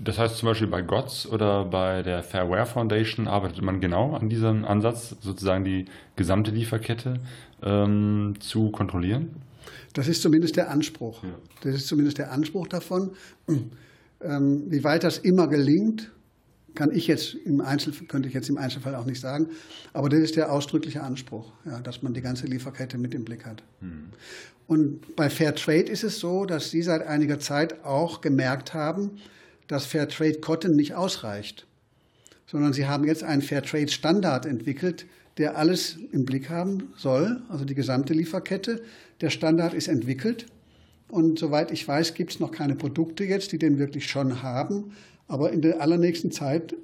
[0.03, 4.29] Das heißt zum Beispiel bei GOTS oder bei der Fairware Foundation arbeitet man genau an
[4.29, 7.21] diesem Ansatz, sozusagen die gesamte Lieferkette
[7.63, 9.31] ähm, zu kontrollieren?
[9.95, 11.23] Das ist zumindest der Anspruch.
[11.63, 13.13] Das ist zumindest der Anspruch davon.
[13.49, 16.13] Ähm, wie weit das immer gelingt,
[16.77, 19.49] kann ich jetzt im Einzel, könnte ich jetzt im Einzelfall auch nicht sagen.
[19.93, 23.45] Aber das ist der ausdrückliche Anspruch, ja, dass man die ganze Lieferkette mit im Blick
[23.45, 23.65] hat.
[24.69, 29.19] Und bei Fair Trade ist es so, dass Sie seit einiger Zeit auch gemerkt haben,
[29.67, 31.67] dass Fair Trade Cotton nicht ausreicht,
[32.47, 35.07] sondern Sie haben jetzt einen Fair Trade Standard entwickelt,
[35.39, 38.83] der alles im Blick haben soll, also die gesamte Lieferkette.
[39.21, 40.47] Der Standard ist entwickelt
[41.09, 44.93] und soweit ich weiß, gibt es noch keine Produkte jetzt, die den wirklich schon haben.
[45.29, 46.75] Aber in der allernächsten Zeit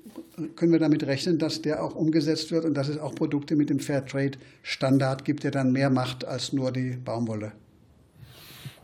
[0.57, 3.71] können wir damit rechnen, dass der auch umgesetzt wird und dass es auch Produkte mit
[3.71, 7.53] dem Fairtrade-Standard gibt, der dann mehr macht als nur die Baumwolle.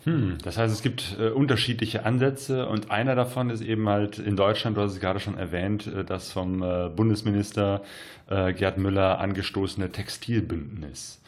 [0.05, 4.37] Hm, das heißt, es gibt äh, unterschiedliche Ansätze und einer davon ist eben halt in
[4.37, 7.83] Deutschland, du hast es gerade schon erwähnt, äh, das vom äh, Bundesminister
[8.31, 11.21] äh, Gerd Müller angestoßene Textilbündnis.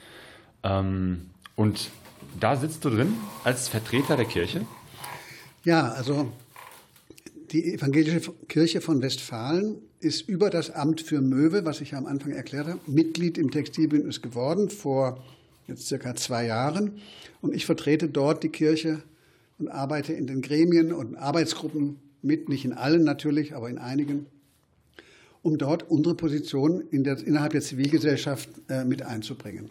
[0.62, 1.90] Ähm, und
[2.38, 4.61] da sitzt du drin als Vertreter der Kirche?
[5.64, 6.33] Ja, also
[7.53, 12.07] die evangelische Kirche von Westfalen ist über das Amt für Möwe, was ich ja am
[12.07, 15.23] Anfang erklärt habe, Mitglied im Textilbündnis geworden vor
[15.67, 17.01] jetzt circa zwei Jahren.
[17.41, 19.03] Und ich vertrete dort die Kirche
[19.59, 24.27] und arbeite in den Gremien und Arbeitsgruppen mit, nicht in allen natürlich, aber in einigen,
[25.43, 29.71] um dort unsere Position in der, innerhalb der Zivilgesellschaft äh, mit einzubringen.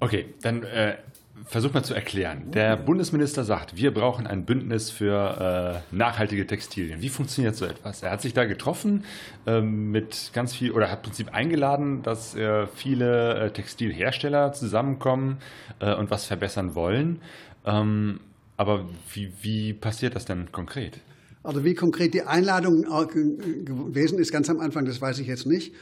[0.00, 0.96] Okay, dann äh,
[1.46, 2.50] versuch mal zu erklären.
[2.52, 7.02] Der Bundesminister sagt, wir brauchen ein Bündnis für äh, nachhaltige Textilien.
[7.02, 8.02] Wie funktioniert so etwas?
[8.02, 9.04] Er hat sich da getroffen
[9.46, 15.38] äh, mit ganz viel oder hat im Prinzip eingeladen, dass äh, viele äh, Textilhersteller zusammenkommen
[15.80, 17.20] äh, und was verbessern wollen.
[17.64, 18.20] Ähm,
[18.56, 21.00] aber wie, wie passiert das denn konkret?
[21.42, 25.72] Also wie konkret die Einladung gewesen ist, ganz am Anfang, das weiß ich jetzt nicht.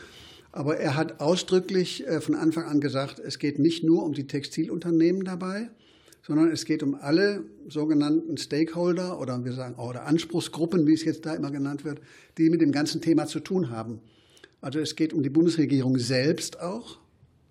[0.52, 4.26] Aber er hat ausdrücklich äh, von Anfang an gesagt, es geht nicht nur um die
[4.26, 5.70] Textilunternehmen dabei,
[6.22, 11.24] sondern es geht um alle sogenannten Stakeholder oder wir sagen oder Anspruchsgruppen, wie es jetzt
[11.26, 12.00] da immer genannt wird,
[12.36, 14.00] die mit dem ganzen Thema zu tun haben.
[14.60, 16.98] Also es geht um die Bundesregierung selbst auch.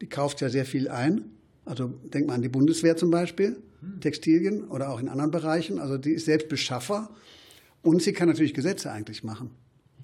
[0.02, 1.26] Die kauft ja sehr viel ein.
[1.66, 3.58] Also denkt man an die Bundeswehr zum Beispiel,
[4.00, 5.80] Textilien oder auch in anderen Bereichen.
[5.80, 7.10] Also die ist selbst Beschaffer
[7.82, 9.52] und sie kann natürlich Gesetze eigentlich machen.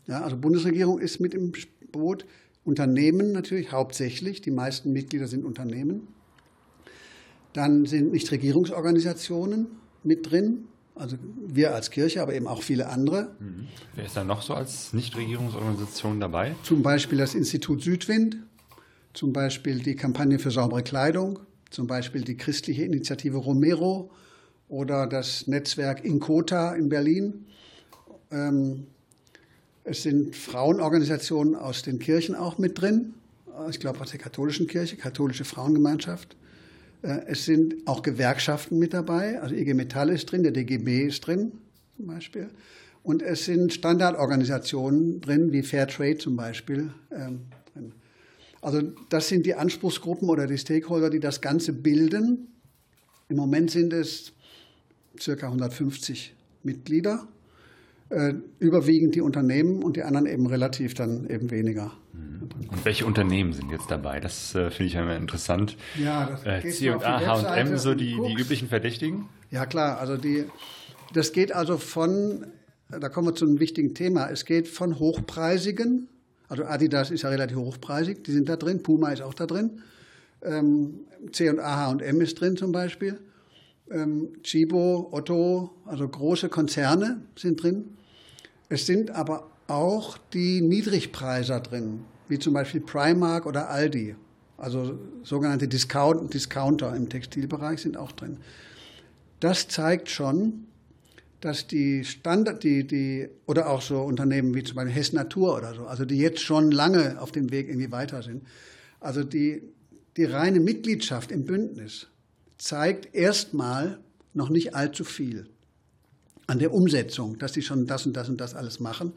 [0.07, 1.53] Ja, also Bundesregierung ist mit im
[1.91, 2.25] Boot.
[2.65, 6.07] Unternehmen natürlich hauptsächlich, die meisten Mitglieder sind Unternehmen.
[7.51, 9.67] Dann sind Nichtregierungsorganisationen
[10.03, 13.35] mit drin, also wir als Kirche, aber eben auch viele andere.
[13.39, 13.67] Mhm.
[13.95, 16.55] Wer ist da noch so als Nichtregierungsorganisation dabei?
[16.63, 18.37] Zum Beispiel das Institut Südwind,
[19.13, 24.11] zum Beispiel die Kampagne für saubere Kleidung, zum Beispiel die christliche Initiative Romero
[24.67, 27.45] oder das Netzwerk Inkota in Berlin.
[28.31, 28.87] Ähm,
[29.83, 33.13] es sind Frauenorganisationen aus den Kirchen auch mit drin.
[33.69, 36.35] Ich glaube aus der katholischen Kirche, katholische Frauengemeinschaft.
[37.01, 41.21] Äh, es sind auch Gewerkschaften mit dabei, also IG Metall ist drin, der DGB ist
[41.21, 41.51] drin
[41.97, 42.49] zum Beispiel.
[43.03, 46.91] Und es sind Standardorganisationen drin, wie Fairtrade zum Beispiel.
[47.11, 47.41] Ähm.
[48.63, 52.47] Also das sind die Anspruchsgruppen oder die Stakeholder, die das Ganze bilden.
[53.27, 54.31] Im Moment sind es
[55.19, 57.32] circa 150 Mitglieder, äh,
[58.59, 61.91] überwiegend die Unternehmen und die anderen eben relativ dann eben weniger.
[62.69, 64.19] Und welche Unternehmen sind jetzt dabei?
[64.19, 65.77] Das äh, finde ich immer interessant.
[65.97, 69.29] Ja, das äh, C&A, H&M, so die, die üblichen Verdächtigen?
[69.49, 70.45] Ja klar, also die,
[71.13, 72.47] das geht also von,
[72.89, 76.09] da kommen wir zu einem wichtigen Thema, es geht von hochpreisigen,
[76.49, 79.81] also Adidas ist ja relativ hochpreisig, die sind da drin, Puma ist auch da drin,
[80.41, 83.19] ähm, C&A, H&M ist drin zum Beispiel,
[83.91, 87.97] ähm, Chibo, Otto, also große Konzerne sind drin.
[88.69, 94.15] Es sind aber auch die Niedrigpreiser drin, wie zum Beispiel Primark oder Aldi.
[94.57, 98.37] Also sogenannte Discount, Discounter im Textilbereich sind auch drin.
[99.39, 100.65] Das zeigt schon,
[101.41, 105.73] dass die Standard, die, die, oder auch so Unternehmen wie zum Beispiel Hess Natur oder
[105.73, 108.43] so, also die jetzt schon lange auf dem Weg irgendwie weiter sind,
[109.01, 109.61] also die,
[110.15, 112.07] die reine Mitgliedschaft im Bündnis
[112.57, 113.99] zeigt erstmal
[114.33, 115.49] noch nicht allzu viel
[116.47, 119.13] an der Umsetzung, dass sie schon das und das und das alles machen.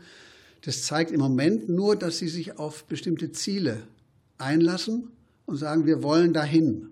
[0.62, 3.82] Das zeigt im Moment nur, dass sie sich auf bestimmte Ziele
[4.38, 5.08] einlassen
[5.46, 6.88] und sagen, wir wollen dahin.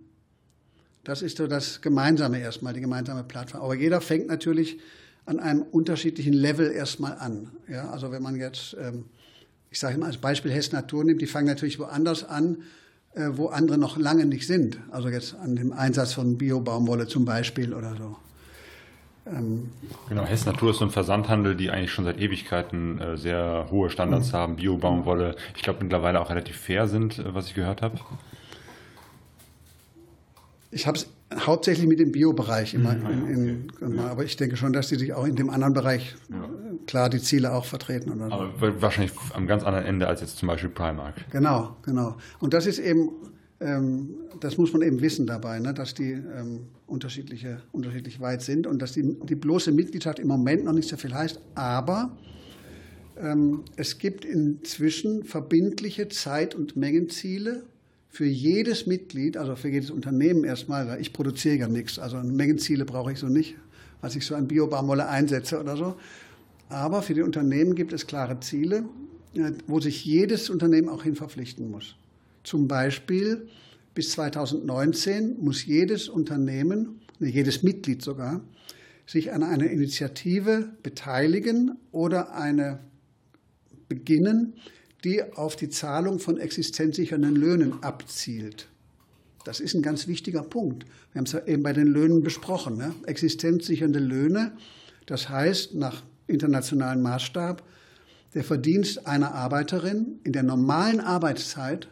[1.02, 3.62] Das ist so das Gemeinsame erstmal, die gemeinsame Plattform.
[3.62, 4.78] Aber jeder fängt natürlich
[5.26, 7.50] an einem unterschiedlichen Level erstmal an.
[7.68, 9.04] Ja, also wenn man jetzt, ähm,
[9.70, 12.62] ich sage mal als Beispiel Hess Natur nimmt, die fangen natürlich woanders an,
[13.14, 14.78] äh, wo andere noch lange nicht sind.
[14.90, 18.16] Also jetzt an dem Einsatz von Bio-Baumwolle zum Beispiel oder so.
[19.26, 19.70] Ähm,
[20.08, 23.88] genau, Hess Natur ist so ein Versandhandel, die eigentlich schon seit Ewigkeiten äh, sehr hohe
[23.88, 24.36] Standards mhm.
[24.36, 25.34] haben, Bio-Baumwolle.
[25.56, 27.98] Ich glaube mittlerweile auch relativ fair sind, äh, was ich gehört habe.
[30.70, 31.08] Ich habe es
[31.46, 32.94] hauptsächlich mit dem Bio-Bereich immer.
[32.94, 34.08] Mhm, in, in, ja.
[34.08, 36.48] Aber ich denke schon, dass die sich auch in dem anderen Bereich ja.
[36.86, 38.12] klar die Ziele auch vertreten.
[38.12, 38.32] Oder.
[38.32, 41.14] Aber wahrscheinlich am ganz anderen Ende als jetzt zum Beispiel Primark.
[41.30, 42.16] Genau, genau.
[42.40, 43.10] Und das ist eben,
[44.40, 48.82] das muss man eben wissen dabei, ne, dass die ähm, unterschiedliche, unterschiedlich weit sind und
[48.82, 51.40] dass die, die bloße Mitgliedschaft im Moment noch nicht so viel heißt.
[51.54, 52.16] Aber
[53.16, 57.62] ähm, es gibt inzwischen verbindliche Zeit- und Mengenziele
[58.10, 62.84] für jedes Mitglied, also für jedes Unternehmen erstmal, weil ich produziere ja nichts, also Mengenziele
[62.84, 63.56] brauche ich so nicht,
[64.00, 65.96] was ich so an Biobarmolle einsetze oder so.
[66.68, 68.84] Aber für die Unternehmen gibt es klare Ziele,
[69.34, 71.96] äh, wo sich jedes Unternehmen auch hin verpflichten muss.
[72.44, 73.48] Zum Beispiel
[73.94, 78.42] bis 2019 muss jedes Unternehmen, jedes Mitglied sogar,
[79.06, 82.80] sich an einer Initiative beteiligen oder eine
[83.88, 84.54] beginnen,
[85.04, 88.68] die auf die Zahlung von existenzsichernden Löhnen abzielt.
[89.44, 90.86] Das ist ein ganz wichtiger Punkt.
[91.12, 92.78] Wir haben es ja eben bei den Löhnen besprochen.
[92.78, 92.94] Ne?
[93.06, 94.56] Existenzsichernde Löhne,
[95.04, 97.62] das heißt nach internationalem Maßstab,
[98.32, 101.88] der Verdienst einer Arbeiterin in der normalen Arbeitszeit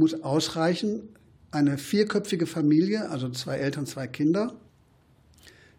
[0.00, 1.10] muss ausreichen,
[1.52, 4.54] eine vierköpfige Familie, also zwei Eltern, zwei Kinder,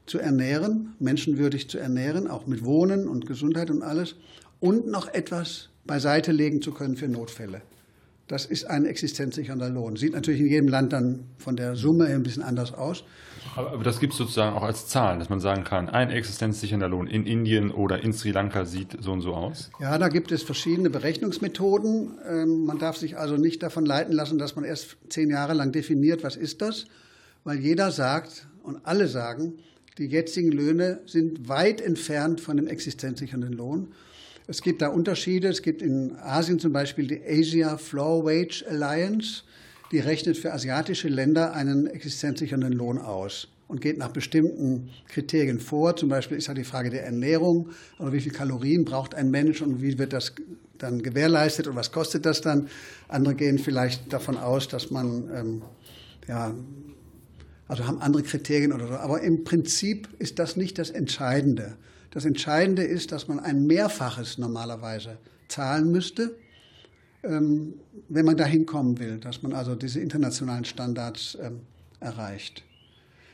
[0.05, 4.15] zu ernähren, menschenwürdig zu ernähren, auch mit Wohnen und Gesundheit und alles,
[4.59, 7.61] und noch etwas beiseite legen zu können für Notfälle.
[8.27, 9.97] Das ist ein existenzsichernder Lohn.
[9.97, 13.03] Sieht natürlich in jedem Land dann von der Summe ein bisschen anders aus.
[13.55, 17.07] Aber, das gibt es sozusagen auch als Zahlen, dass man sagen kann, ein existenzsichernder Lohn
[17.07, 19.69] in Indien oder in Sri Lanka sieht so und so aus?
[19.79, 22.19] Ja, da gibt es verschiedene Berechnungsmethoden.
[22.27, 25.71] Ähm, man darf sich also nicht davon leiten lassen, dass man erst zehn Jahre lang
[25.71, 26.85] definiert, was ist das,
[27.43, 29.55] weil jeder sagt und alle sagen,
[29.97, 33.89] die jetzigen Löhne sind weit entfernt von dem existenzsichernden Lohn.
[34.47, 35.47] Es gibt da Unterschiede.
[35.47, 39.43] Es gibt in Asien zum Beispiel die Asia Floor Wage Alliance.
[39.91, 45.95] Die rechnet für asiatische Länder einen existenzsichernden Lohn aus und geht nach bestimmten Kriterien vor.
[45.95, 49.61] Zum Beispiel ist ja die Frage der Ernährung, also wie viel Kalorien braucht ein Mensch
[49.61, 50.33] und wie wird das
[50.77, 52.69] dann gewährleistet und was kostet das dann.
[53.07, 55.61] Andere gehen vielleicht davon aus, dass man ähm,
[56.27, 56.55] ja
[57.71, 58.93] also haben andere Kriterien oder so.
[58.95, 61.77] Aber im Prinzip ist das nicht das Entscheidende.
[62.11, 66.35] Das Entscheidende ist, dass man ein Mehrfaches normalerweise zahlen müsste,
[67.23, 71.61] wenn man dahin kommen will, dass man also diese internationalen Standards ähm,
[71.99, 72.63] erreicht.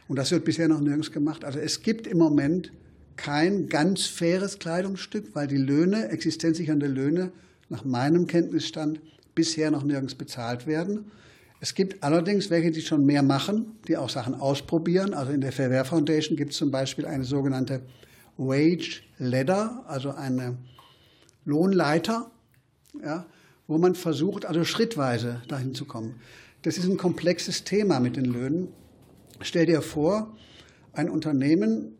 [0.08, 1.43] Und das wird bisher noch nirgends gemacht.
[1.45, 2.71] Also es gibt im Moment
[3.15, 7.32] kein ganz faires Kleidungsstück, weil die Löhne, existenzsichernde Löhne,
[7.69, 9.02] nach meinem Kenntnisstand
[9.36, 11.12] bisher noch nirgends bezahlt werden.
[11.60, 15.13] Es gibt allerdings welche, die schon mehr machen, die auch Sachen ausprobieren.
[15.13, 17.82] Also in der Fairware Foundation gibt es zum Beispiel eine sogenannte
[18.38, 20.58] Wage Ladder, also eine
[21.45, 22.30] Lohnleiter,
[23.04, 23.26] ja,
[23.67, 26.19] wo man versucht, also schrittweise dahin zu kommen.
[26.62, 28.69] Das ist ein komplexes Thema mit den Löhnen.
[29.41, 30.36] Stell dir vor,
[30.93, 31.97] ein Unternehmen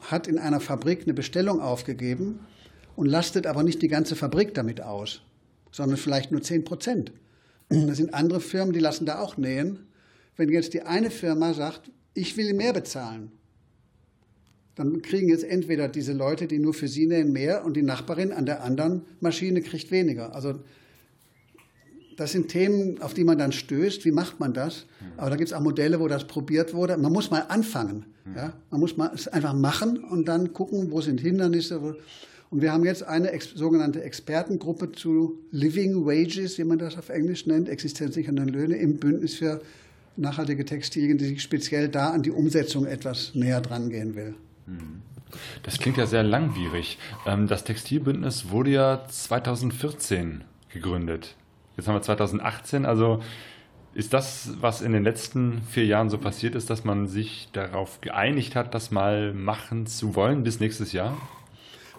[0.00, 2.40] hat in einer Fabrik eine Bestellung aufgegeben
[2.96, 5.22] und lastet aber nicht die ganze Fabrik damit aus,
[5.70, 7.12] sondern vielleicht nur 10 Prozent.
[7.68, 9.86] Das sind andere Firmen, die lassen da auch nähen.
[10.36, 13.32] Wenn jetzt die eine Firma sagt, ich will mehr bezahlen,
[14.76, 18.32] dann kriegen jetzt entweder diese Leute, die nur für sie nähen, mehr und die Nachbarin
[18.32, 20.34] an der anderen Maschine kriegt weniger.
[20.34, 20.54] Also
[22.16, 24.04] das sind Themen, auf die man dann stößt.
[24.04, 24.86] Wie macht man das?
[25.16, 26.96] Aber da gibt es auch Modelle, wo das probiert wurde.
[26.96, 28.06] Man muss mal anfangen.
[28.34, 28.52] Ja?
[28.70, 31.96] Man muss mal es einfach machen und dann gucken, wo sind Hindernisse.
[32.50, 37.08] Und wir haben jetzt eine ex sogenannte Expertengruppe zu Living Wages, wie man das auf
[37.08, 39.60] Englisch nennt, existenzsichernden Löhne im Bündnis für
[40.16, 44.34] nachhaltige Textilien, die sich speziell da an die Umsetzung etwas näher dran gehen will.
[45.62, 46.98] Das klingt ja sehr langwierig.
[47.26, 51.36] Ähm, das Textilbündnis wurde ja 2014 gegründet.
[51.76, 53.20] Jetzt haben wir 2018, also
[53.94, 58.00] ist das, was in den letzten vier Jahren so passiert ist, dass man sich darauf
[58.00, 61.16] geeinigt hat, das mal machen zu wollen bis nächstes Jahr?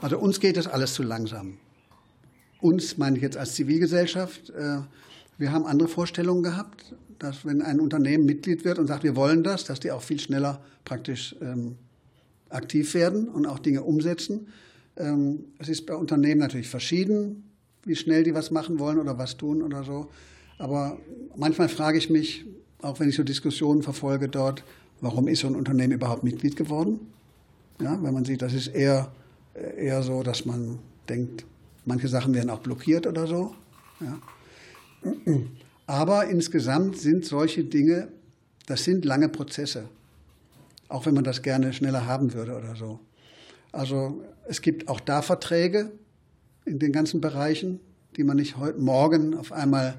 [0.02, 1.58] Also uns geht das alles zu langsam.
[2.60, 4.50] Uns meine ich jetzt als Zivilgesellschaft.
[4.50, 4.80] Äh,
[5.38, 9.44] wir haben andere Vorstellungen gehabt, dass wenn ein Unternehmen Mitglied wird und sagt, wir wollen
[9.44, 11.78] das, dass die auch viel schneller praktisch ähm,
[12.50, 14.48] aktiv werden und auch Dinge umsetzen.
[14.98, 17.44] Ähm, es ist bei Unternehmen natürlich verschieden
[17.86, 20.10] wie schnell die was machen wollen oder was tun oder so.
[20.58, 20.98] Aber
[21.36, 22.46] manchmal frage ich mich,
[22.82, 24.64] auch wenn ich so Diskussionen verfolge dort,
[25.02, 27.00] warum ist so ein Unternehmen überhaupt Mitglied geworden?
[27.82, 29.12] Ja, wenn man sieht, das ist eher,
[29.78, 31.46] eher so, dass man denkt,
[31.86, 33.54] manche Sachen werden auch blockiert oder so.
[34.00, 34.20] Ja.
[35.88, 38.08] Aber insgesamt sind solche Dinge,
[38.66, 39.88] das sind lange Prozesse,
[40.88, 43.00] auch wenn man das gerne schneller haben würde oder so.
[43.72, 45.92] Also es gibt auch da Verträge,
[46.66, 47.80] in den ganzen Bereichen,
[48.18, 49.96] die man nicht heute Morgen auf einmal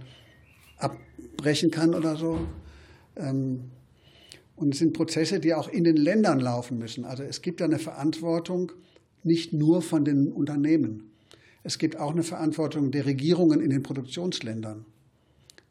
[0.79, 2.41] abbrechen kann oder so.
[3.17, 3.71] Ähm,
[4.57, 7.05] und es sind Prozesse, die auch in den Ländern laufen müssen.
[7.05, 8.73] Also es gibt ja eine Verantwortung
[9.23, 11.11] nicht nur von den Unternehmen.
[11.63, 14.87] Es gibt auch eine Verantwortung der Regierungen in den Produktionsländern.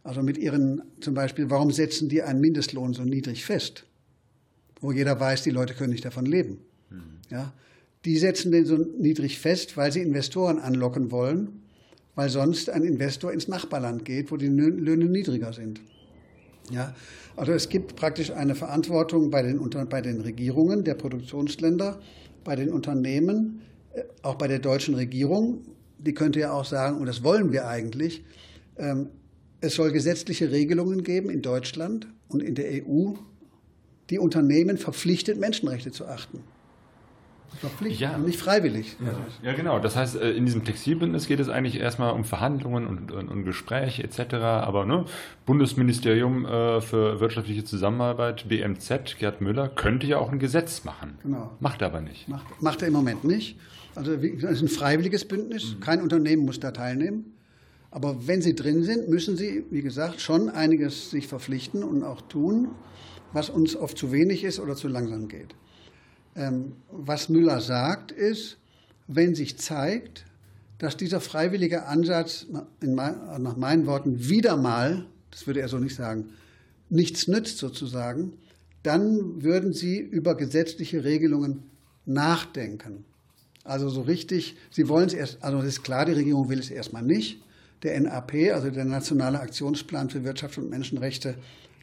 [0.04, 3.86] Also mit ihren, zum Beispiel, warum setzen die einen Mindestlohn so niedrig fest?
[4.86, 6.60] Wo jeder weiß, die Leute können nicht davon leben.
[6.91, 7.02] Mhm.
[7.32, 7.54] Ja?
[8.06, 11.63] Die setzen den so niedrig fest, weil sie Investoren anlocken wollen,
[12.13, 15.82] weil sonst ein Investor ins Nachbarland geht, wo die Löhne niedriger sind.
[16.69, 16.93] Ja,
[17.36, 22.00] also es gibt praktisch eine Verantwortung bei den, bei den Regierungen der Produktionsländer,
[22.43, 23.62] bei den Unternehmen,
[23.93, 25.63] äh, auch bei der deutschen Regierung.
[25.98, 28.24] Die könnte ja auch sagen, und das wollen wir eigentlich,
[28.78, 29.10] ähm,
[29.62, 33.13] es soll gesetzliche Regelungen geben in Deutschland und in der EU,
[34.10, 36.44] die Unternehmen verpflichtet, Menschenrechte zu achten.
[37.60, 38.18] Verpflichtend, ja.
[38.18, 38.98] nicht freiwillig.
[39.00, 39.50] Ja.
[39.50, 39.56] ja.
[39.56, 39.80] genau.
[39.80, 43.46] Das heißt, äh, in diesem Textilbündnis geht es eigentlich erstmal um Verhandlungen und, und, und
[43.46, 44.34] Gespräche etc.
[44.36, 45.06] Aber ne,
[45.46, 51.18] Bundesministerium äh, für wirtschaftliche Zusammenarbeit, BMZ, Gerd Müller, könnte ja auch ein Gesetz machen.
[51.24, 51.52] Genau.
[51.60, 52.28] Macht er aber nicht.
[52.28, 53.58] Macht, macht er im Moment nicht.
[53.96, 55.76] Also es ist ein freiwilliges Bündnis.
[55.76, 55.80] Mhm.
[55.80, 57.32] Kein Unternehmen muss da teilnehmen.
[57.89, 62.20] Aber wenn sie drin sind, müssen sie, wie gesagt, schon einiges sich verpflichten und auch
[62.20, 62.68] tun,
[63.36, 65.54] was uns oft zu wenig ist oder zu langsam geht.
[66.38, 68.58] Ähm, was Müller sagt, ist,
[69.08, 70.26] wenn sich zeigt,
[70.78, 72.48] dass dieser freiwillige Ansatz
[72.80, 76.30] nach meinen Worten wieder mal, das würde er so nicht sagen,
[76.89, 78.34] nichts nützt sozusagen,
[78.84, 81.63] dann würden sie über gesetzliche Regelungen
[82.06, 83.04] nachdenken.
[83.65, 86.69] Also so richtig, sie wollen es erst, also es ist klar, die Regierung will es
[86.69, 87.41] erstmal nicht.
[87.84, 91.36] Der NAP, also der Nationale Aktionsplan für Wirtschaft und Menschenrechte,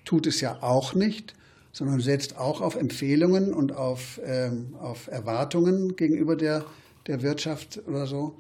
[0.06, 1.34] tut es ja auch nicht
[1.72, 6.64] sondern setzt auch auf Empfehlungen und auf, ähm, auf Erwartungen gegenüber der,
[7.06, 8.36] der Wirtschaft oder so.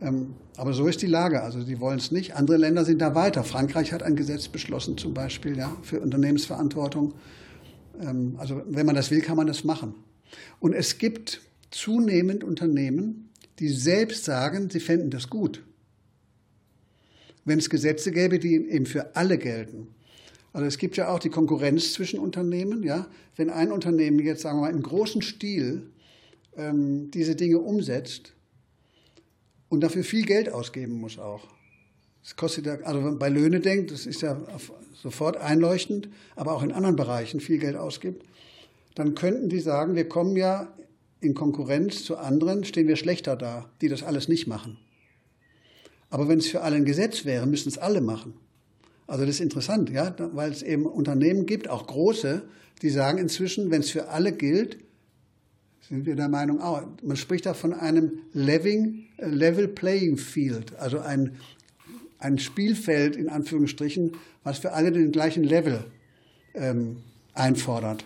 [0.00, 1.42] Ähm, aber so ist die Lage.
[1.42, 2.36] Also sie wollen es nicht.
[2.36, 3.44] Andere Länder sind da weiter.
[3.44, 7.14] Frankreich hat ein Gesetz beschlossen, zum Beispiel, ja, für Unternehmensverantwortung.
[8.00, 9.94] Ähm, also wenn man das will, kann man das machen.
[10.60, 15.62] Und es gibt zunehmend Unternehmen, die selbst sagen, sie fänden das gut.
[17.44, 19.88] Wenn es Gesetze gäbe, die eben für alle gelten.
[20.52, 22.82] Also es gibt ja auch die Konkurrenz zwischen Unternehmen.
[22.82, 23.06] Ja?
[23.36, 25.90] Wenn ein Unternehmen jetzt, sagen wir mal, im großen Stil
[26.56, 28.34] ähm, diese Dinge umsetzt
[29.68, 31.46] und dafür viel Geld ausgeben muss auch.
[32.22, 34.38] Das kostet ja, also wenn man bei Löhne denkt, das ist ja
[34.92, 38.26] sofort einleuchtend, aber auch in anderen Bereichen viel Geld ausgibt,
[38.94, 40.74] dann könnten die sagen, wir kommen ja
[41.20, 44.76] in Konkurrenz zu anderen, stehen wir schlechter da, die das alles nicht machen.
[46.10, 48.34] Aber wenn es für alle ein Gesetz wäre, müssen es alle machen.
[49.10, 52.42] Also das ist interessant, ja, weil es eben Unternehmen gibt, auch große,
[52.80, 54.78] die sagen inzwischen, wenn es für alle gilt,
[55.80, 60.76] sind wir der Meinung auch, man spricht da von einem Leveling, äh, Level Playing Field,
[60.78, 61.32] also ein,
[62.20, 64.12] ein Spielfeld in Anführungsstrichen,
[64.44, 65.86] was für alle den gleichen Level
[66.54, 66.98] ähm,
[67.34, 68.04] einfordert.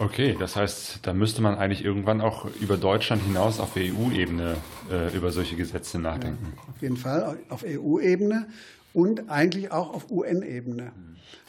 [0.00, 4.56] Okay, das heißt, da müsste man eigentlich irgendwann auch über Deutschland hinaus auf EU-Ebene
[4.90, 6.52] äh, über solche Gesetze nachdenken.
[6.56, 8.48] Ja, auf jeden Fall auf EU-Ebene
[8.96, 10.90] und eigentlich auch auf UN-Ebene.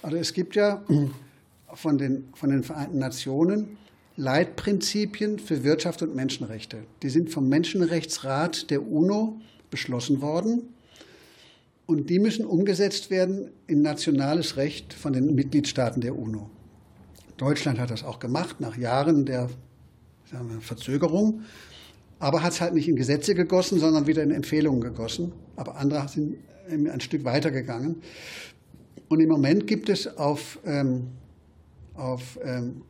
[0.02, 0.84] Also es gibt ja
[1.74, 3.78] von den, von den Vereinten Nationen
[4.18, 6.80] Leitprinzipien für Wirtschaft und Menschenrechte.
[7.04, 9.40] Die sind vom Menschenrechtsrat der UNO
[9.70, 10.64] beschlossen worden
[11.86, 16.50] und die müssen umgesetzt werden in nationales Recht von den Mitgliedstaaten der UNO.
[17.38, 19.50] Deutschland hat das auch gemacht, nach Jahren der
[20.32, 21.44] wir, Verzögerung,
[22.20, 25.32] aber hat es halt nicht in Gesetze gegossen, sondern wieder in Empfehlungen gegossen.
[25.56, 26.36] Aber andere sind
[26.70, 28.02] ein Stück weiter gegangen.
[29.10, 31.08] Und im Moment gibt es auf, ähm,
[31.94, 32.82] auf ähm,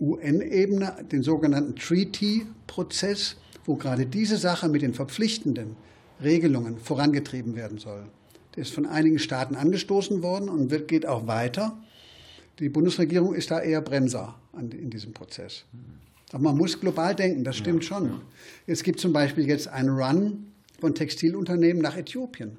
[0.00, 5.76] UN-Ebene den sogenannten Treaty-Prozess, wo gerade diese Sache mit den verpflichtenden
[6.22, 8.04] Regelungen vorangetrieben werden soll.
[8.54, 11.76] Der ist von einigen Staaten angestoßen worden und wird, geht auch weiter.
[12.58, 15.64] Die Bundesregierung ist da eher Bremser in diesem Prozess.
[16.32, 18.04] Aber man muss global denken, das stimmt ja, schon.
[18.06, 18.20] Ja.
[18.66, 20.46] Es gibt zum Beispiel jetzt einen Run
[20.80, 22.56] von Textilunternehmen nach Äthiopien.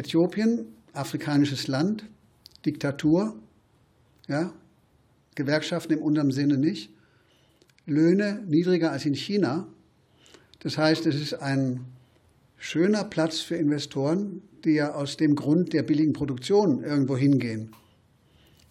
[0.00, 2.04] Äthiopien, afrikanisches Land,
[2.64, 3.34] Diktatur,
[4.28, 4.52] ja,
[5.34, 6.90] Gewerkschaften im unteren Sinne nicht,
[7.86, 9.66] Löhne niedriger als in China.
[10.60, 11.80] Das heißt, es ist ein
[12.56, 17.70] schöner Platz für Investoren, die ja aus dem Grund der billigen Produktion irgendwo hingehen.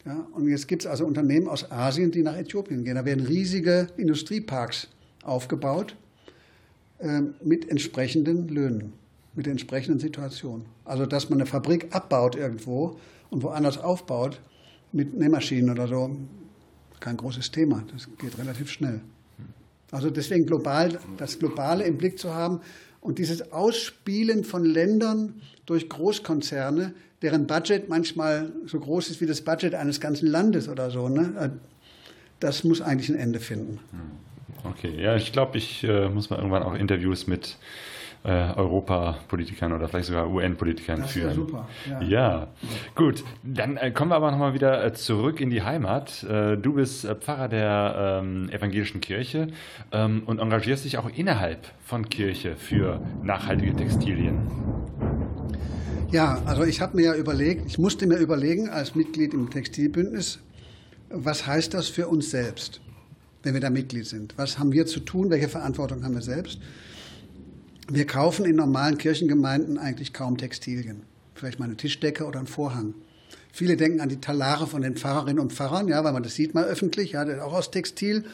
[0.05, 2.95] Ja, und jetzt gibt es also Unternehmen aus Asien, die nach Äthiopien gehen.
[2.95, 4.88] Da werden riesige Industrieparks
[5.23, 5.95] aufgebaut
[6.99, 8.93] äh, mit entsprechenden Löhnen,
[9.36, 10.65] mit der entsprechenden Situation.
[10.86, 12.97] Also, dass man eine Fabrik abbaut irgendwo
[13.30, 14.39] und woanders aufbaut
[14.91, 16.15] mit Nähmaschinen oder so,
[16.99, 17.84] kein großes Thema.
[17.91, 19.01] Das geht relativ schnell.
[19.91, 22.61] Also deswegen global, das Globale im Blick zu haben
[23.01, 29.41] und dieses Ausspielen von Ländern durch Großkonzerne, deren Budget manchmal so groß ist wie das
[29.41, 31.59] Budget eines ganzen Landes oder so, ne?
[32.39, 33.80] das muss eigentlich ein Ende finden.
[34.63, 37.57] Okay, ja, ich glaube, ich äh, muss mal irgendwann auch Interviews mit
[38.24, 41.36] äh, Europapolitikern oder vielleicht sogar UN-Politikern führen.
[41.36, 41.67] Super.
[41.89, 42.01] Ja.
[42.01, 42.47] ja.
[42.95, 43.24] gut.
[43.43, 46.24] Dann äh, kommen wir aber nochmal wieder äh, zurück in die Heimat.
[46.24, 49.47] Äh, du bist Pfarrer der ähm, evangelischen Kirche
[49.91, 54.39] ähm, und engagierst dich auch innerhalb von Kirche für nachhaltige Textilien.
[56.11, 60.39] Ja, also ich habe mir ja überlegt, ich musste mir überlegen als Mitglied im Textilbündnis,
[61.09, 62.82] was heißt das für uns selbst,
[63.43, 64.34] wenn wir da Mitglied sind?
[64.38, 65.30] Was haben wir zu tun?
[65.30, 66.59] Welche Verantwortung haben wir selbst?
[67.91, 71.01] Wir kaufen in normalen Kirchengemeinden eigentlich kaum Textilien.
[71.33, 72.93] Vielleicht mal eine Tischdecke oder einen Vorhang.
[73.51, 76.53] Viele denken an die Talare von den Pfarrerinnen und Pfarrern, ja, weil man das sieht
[76.53, 78.25] mal öffentlich, ja, auch aus Textil.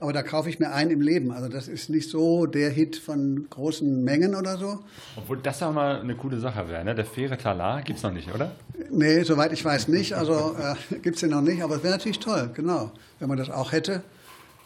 [0.00, 1.30] Aber da kaufe ich mir einen im Leben.
[1.30, 4.78] Also das ist nicht so der Hit von großen Mengen oder so.
[5.16, 6.94] Obwohl das ja mal eine coole Sache wäre, ne?
[6.94, 8.52] Der faire Talar gibt es noch nicht, oder?
[8.90, 10.14] Nee, soweit ich weiß nicht.
[10.14, 11.62] Also äh, gibt es den noch nicht.
[11.62, 12.92] Aber es wäre natürlich toll, genau.
[13.18, 14.02] Wenn man das auch hätte,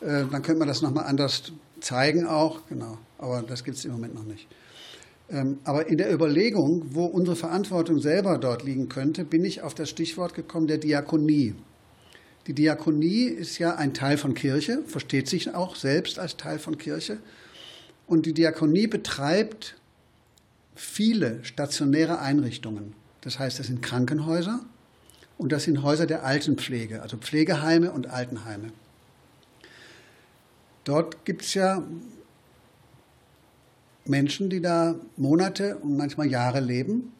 [0.01, 2.99] äh, dann könnte man das nochmal anders zeigen auch, genau.
[3.21, 4.49] Aber das gibt es im Moment noch nicht.
[5.29, 9.75] Ähm, aber in der Überlegung, wo unsere Verantwortung selber dort liegen könnte, bin ich auf
[9.75, 11.55] das Stichwort gekommen der Diakonie.
[12.47, 16.79] Die Diakonie ist ja ein Teil von Kirche, versteht sich auch selbst als Teil von
[16.79, 17.19] Kirche.
[18.07, 19.77] Und die Diakonie betreibt
[20.75, 22.95] viele stationäre Einrichtungen.
[23.21, 24.65] Das heißt, das sind Krankenhäuser
[25.37, 28.73] und das sind Häuser der Altenpflege, also Pflegeheime und Altenheime.
[30.85, 31.85] Dort gibt es ja
[34.05, 37.13] Menschen, die da Monate und manchmal Jahre leben.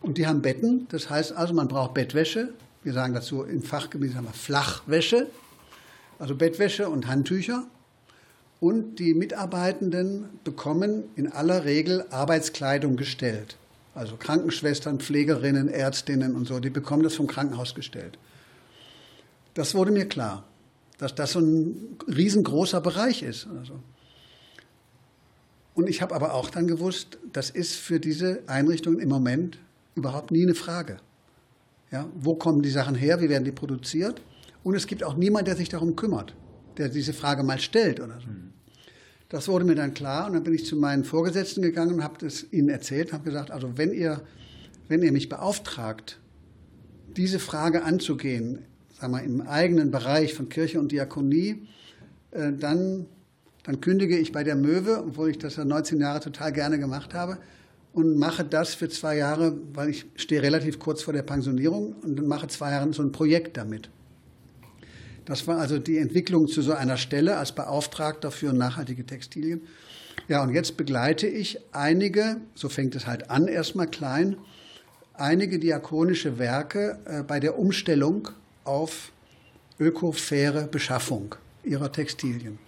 [0.00, 0.86] Und die haben Betten.
[0.90, 2.50] Das heißt also, man braucht Bettwäsche.
[2.82, 5.26] Wir sagen dazu im Fachgebiet sagen wir Flachwäsche.
[6.18, 7.64] Also Bettwäsche und Handtücher.
[8.60, 13.56] Und die Mitarbeitenden bekommen in aller Regel Arbeitskleidung gestellt.
[13.94, 18.18] Also Krankenschwestern, Pflegerinnen, Ärztinnen und so, die bekommen das vom Krankenhaus gestellt.
[19.54, 20.44] Das wurde mir klar
[20.98, 23.46] dass das so ein riesengroßer Bereich ist.
[23.58, 23.80] Also.
[25.78, 29.60] Und ich habe aber auch dann gewusst, das ist für diese Einrichtungen im Moment
[29.94, 30.96] überhaupt nie eine Frage.
[31.92, 34.20] Ja, wo kommen die Sachen her, wie werden die produziert?
[34.64, 36.34] Und es gibt auch niemand, der sich darum kümmert,
[36.78, 38.26] der diese Frage mal stellt oder so.
[38.26, 38.54] Mhm.
[39.28, 42.18] Das wurde mir dann klar und dann bin ich zu meinen Vorgesetzten gegangen und habe
[42.18, 44.22] das ihnen erzählt, habe gesagt, also wenn ihr,
[44.88, 46.18] wenn ihr mich beauftragt,
[47.16, 48.64] diese Frage anzugehen
[49.00, 51.68] sagen wir, im eigenen Bereich von Kirche und Diakonie,
[52.32, 53.06] äh, dann,
[53.68, 57.12] dann kündige ich bei der Möwe, obwohl ich das ja 19 Jahre total gerne gemacht
[57.12, 57.36] habe,
[57.92, 62.26] und mache das für zwei Jahre, weil ich stehe relativ kurz vor der Pensionierung und
[62.26, 63.90] mache zwei Jahre so ein Projekt damit.
[65.26, 69.60] Das war also die Entwicklung zu so einer Stelle als Beauftragter für nachhaltige Textilien.
[70.28, 74.38] Ja, und jetzt begleite ich einige, so fängt es halt an, erstmal klein,
[75.12, 78.30] einige diakonische Werke äh, bei der Umstellung
[78.64, 79.12] auf
[79.78, 82.58] ökofaire Beschaffung ihrer Textilien.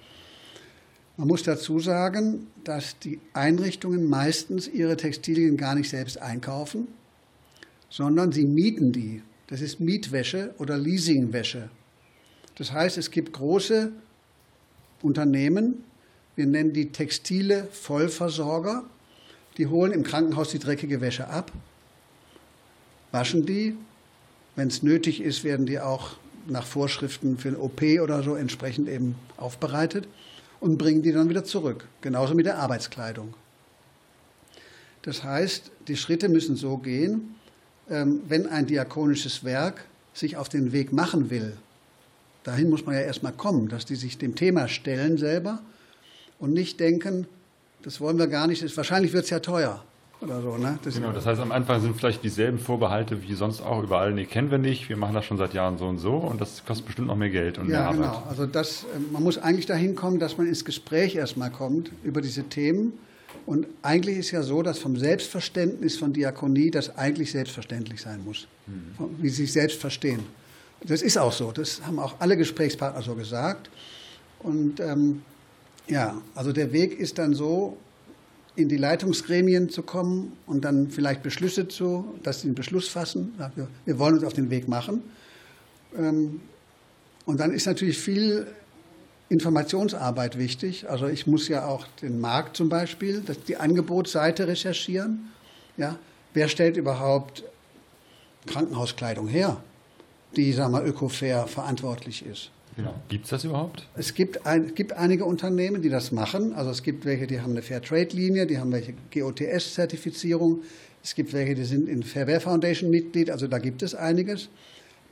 [1.20, 6.88] Man muss dazu sagen, dass die Einrichtungen meistens ihre Textilien gar nicht selbst einkaufen,
[7.90, 9.20] sondern sie mieten die.
[9.48, 11.68] Das ist Mietwäsche oder Leasingwäsche.
[12.54, 13.92] Das heißt, es gibt große
[15.02, 15.84] Unternehmen,
[16.36, 18.84] wir nennen die textile Vollversorger,
[19.58, 21.52] die holen im Krankenhaus die dreckige Wäsche ab,
[23.12, 23.76] waschen die.
[24.56, 26.16] Wenn es nötig ist, werden die auch
[26.46, 30.08] nach Vorschriften für ein OP oder so entsprechend eben aufbereitet
[30.61, 31.86] und bringen die dann wieder zurück.
[32.00, 33.34] Genauso mit der Arbeitskleidung.
[35.02, 37.34] Das heißt, die Schritte müssen so gehen,
[37.88, 41.56] ähm, wenn ein diakonisches Werk sich auf den Weg machen will.
[42.44, 45.61] Dahin muss man ja erstmal kommen, dass die sich dem Thema stellen selber
[46.38, 47.26] und nicht denken,
[47.82, 49.84] das wollen wir gar nicht, wahrscheinlich wird es ja teuer
[50.20, 50.56] oder so.
[50.56, 50.78] Ne?
[50.82, 54.12] Das genau, das heißt, am Anfang sind vielleicht dieselben Vorbehalte wie sonst auch überall.
[54.12, 56.64] Nee, kennen wir nicht, wir machen das schon seit Jahren so und so und das
[56.64, 58.00] kostet bestimmt noch mehr Geld und ja, mehr Arbeit.
[58.00, 61.90] Genau, also das, äh, man muss eigentlich dahin kommen, dass man ins Gespräch erstmal kommt
[62.04, 62.92] über diese Themen.
[63.46, 68.46] Und eigentlich ist ja so, dass vom Selbstverständnis von Diakonie das eigentlich selbstverständlich sein muss,
[68.66, 69.06] mhm.
[69.18, 70.20] wie sie sich selbst verstehen.
[70.84, 73.70] Das ist auch so, das haben auch alle Gesprächspartner so gesagt.
[74.40, 75.22] Und ähm,
[75.88, 77.76] ja, also der Weg ist dann so,
[78.57, 83.34] in die Leitungsgremien zu kommen und dann vielleicht Beschlüsse zu, dass sie einen Beschluss fassen.
[83.84, 85.03] Wir wollen uns auf den Weg machen.
[85.96, 86.40] Ähm,
[87.24, 88.46] und dann ist natürlich viel
[89.28, 90.90] Informationsarbeit wichtig.
[90.90, 95.28] Also ich muss ja auch den Markt zum Beispiel, die Angebotsseite recherchieren.
[95.76, 95.96] Ja,
[96.34, 97.44] wer stellt überhaupt
[98.46, 99.62] Krankenhauskleidung her,
[100.34, 102.51] die, sagen wir, ökofair verantwortlich ist?
[102.80, 102.94] Genau.
[103.08, 103.86] Gibt es das überhaupt?
[103.94, 106.54] Es gibt, ein, gibt einige Unternehmen, die das machen.
[106.54, 110.62] Also es gibt welche, die haben eine Fairtrade-Linie, die haben welche GOTS-Zertifizierung.
[111.02, 113.30] Es gibt welche, die sind in Fairwear Foundation Mitglied.
[113.30, 114.48] Also da gibt es einiges.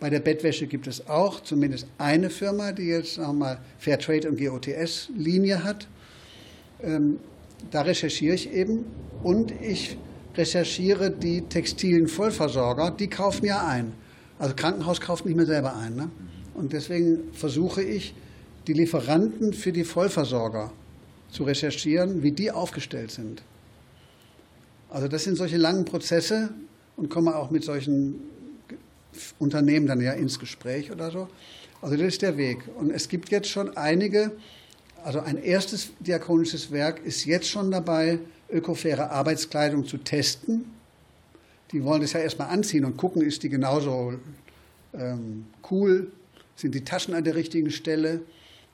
[0.00, 4.30] Bei der Bettwäsche gibt es auch zumindest eine Firma, die jetzt sagen wir mal Fairtrade
[4.30, 5.88] und GOTS-Linie hat.
[6.82, 7.18] Ähm,
[7.70, 8.86] da recherchiere ich eben
[9.22, 9.98] und ich
[10.36, 13.92] recherchiere die textilen Vollversorger, die kaufen ja ein.
[14.38, 15.96] Also Krankenhaus kauft nicht mehr selber ein.
[15.96, 16.10] Ne?
[16.59, 18.14] Und deswegen versuche ich,
[18.66, 20.72] die Lieferanten für die Vollversorger
[21.30, 23.42] zu recherchieren, wie die aufgestellt sind.
[24.90, 26.50] Also das sind solche langen Prozesse
[26.96, 28.16] und komme auch mit solchen
[29.38, 31.28] Unternehmen dann ja ins Gespräch oder so.
[31.80, 32.64] Also das ist der Weg.
[32.76, 34.32] Und es gibt jetzt schon einige,
[35.04, 38.18] also ein erstes diakonisches Werk ist jetzt schon dabei,
[38.50, 40.64] ökofaire Arbeitskleidung zu testen.
[41.70, 44.14] Die wollen das ja erstmal anziehen und gucken, ist die genauso
[44.92, 46.11] ähm, cool
[46.59, 48.20] sind die Taschen an der richtigen Stelle?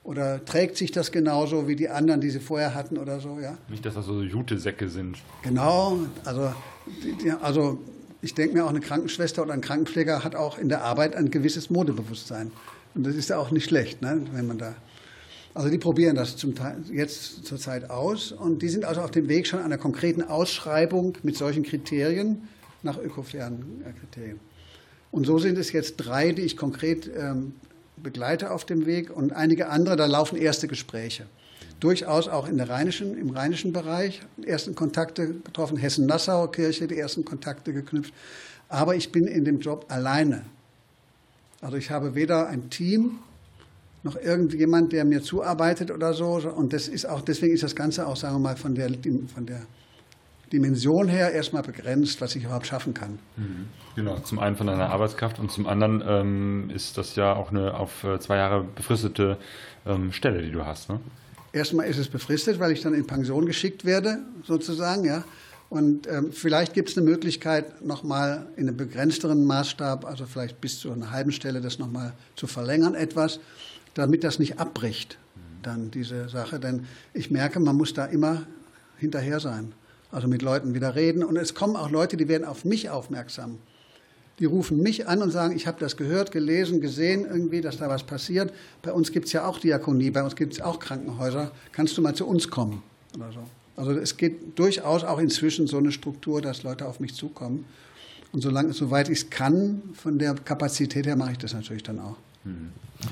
[0.03, 3.39] Oder trägt sich das genauso wie die anderen, die sie vorher hatten oder so?
[3.39, 3.57] Ja?
[3.69, 5.17] Nicht, dass das so Jutesäcke sind.
[5.41, 5.99] Genau.
[6.23, 6.53] Also,
[7.41, 7.79] also
[8.21, 11.31] ich denke mir, auch eine Krankenschwester oder ein Krankenpfleger hat auch in der Arbeit ein
[11.31, 12.51] gewisses Modebewusstsein.
[12.93, 14.75] Und das ist ja auch nicht schlecht, ne, wenn man da.
[15.53, 19.29] Also die probieren das zum Teil jetzt zurzeit aus und die sind also auf dem
[19.29, 22.47] Weg schon einer konkreten Ausschreibung mit solchen Kriterien
[22.83, 24.39] nach ökofairen Kriterien.
[25.11, 27.53] Und so sind es jetzt drei, die ich konkret ähm,
[27.97, 31.25] begleite auf dem Weg und einige andere, da laufen erste Gespräche.
[31.79, 37.25] Durchaus auch in der rheinischen, im rheinischen Bereich ersten Kontakte getroffen, Hessen-Nassauer Kirche die ersten
[37.25, 38.13] Kontakte geknüpft.
[38.69, 40.43] Aber ich bin in dem Job alleine.
[41.61, 43.19] Also ich habe weder ein Team
[44.03, 46.35] noch irgendjemand, der mir zuarbeitet oder so.
[46.35, 48.89] Und das ist auch, deswegen ist das Ganze auch, sagen wir mal, von der,
[49.33, 49.61] von der
[50.51, 53.19] Dimension her erstmal begrenzt, was ich überhaupt schaffen kann.
[53.37, 53.67] Mhm.
[53.95, 57.73] Genau, zum einen von deiner Arbeitskraft und zum anderen ähm, ist das ja auch eine
[57.73, 59.37] auf äh, zwei Jahre befristete
[59.85, 60.89] ähm, Stelle, die du hast.
[60.89, 60.99] Ne?
[61.53, 65.23] Erstmal ist es befristet, weil ich dann in Pension geschickt werde, sozusagen, ja.
[65.69, 70.79] Und ähm, vielleicht gibt es eine Möglichkeit, nochmal in einem begrenzteren Maßstab, also vielleicht bis
[70.79, 73.39] zu einer halben Stelle, das nochmal zu verlängern etwas,
[73.95, 75.17] damit das nicht abbricht,
[75.63, 76.59] dann diese Sache.
[76.59, 78.43] Denn ich merke, man muss da immer
[78.97, 79.73] hinterher sein
[80.11, 81.23] also mit Leuten wieder reden.
[81.23, 83.59] Und es kommen auch Leute, die werden auf mich aufmerksam.
[84.39, 87.87] Die rufen mich an und sagen, ich habe das gehört, gelesen, gesehen, irgendwie, dass da
[87.87, 88.51] was passiert.
[88.81, 91.51] Bei uns gibt es ja auch Diakonie, bei uns gibt es auch Krankenhäuser.
[91.71, 92.83] Kannst du mal zu uns kommen?
[93.15, 93.39] Oder so.
[93.77, 97.65] Also es geht durchaus auch inzwischen so eine Struktur, dass Leute auf mich zukommen.
[98.31, 101.99] Und solange, soweit ich es kann, von der Kapazität her, mache ich das natürlich dann
[101.99, 102.17] auch.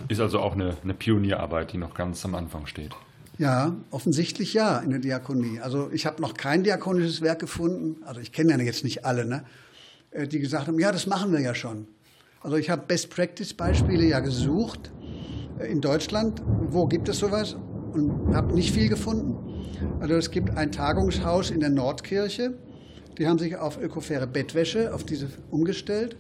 [0.10, 2.92] Ist also auch eine, eine Pionierarbeit, die noch ganz am Anfang steht.
[3.40, 5.60] Ja, offensichtlich ja in der Diakonie.
[5.60, 9.26] Also ich habe noch kein diakonisches Werk gefunden, also ich kenne ja jetzt nicht alle,
[9.26, 9.44] ne,
[10.12, 11.88] äh, die gesagt haben, ja, das machen wir ja schon.
[12.42, 14.92] Also ich habe Best-Practice-Beispiele ja gesucht
[15.60, 16.44] äh, in Deutschland.
[16.46, 17.56] Wo gibt es sowas?
[17.94, 19.36] Und habe nicht viel gefunden.
[20.00, 22.54] Also es gibt ein Tagungshaus in der Nordkirche.
[23.18, 26.18] Die haben sich auf ökofaire Bettwäsche, auf diese umgestellt.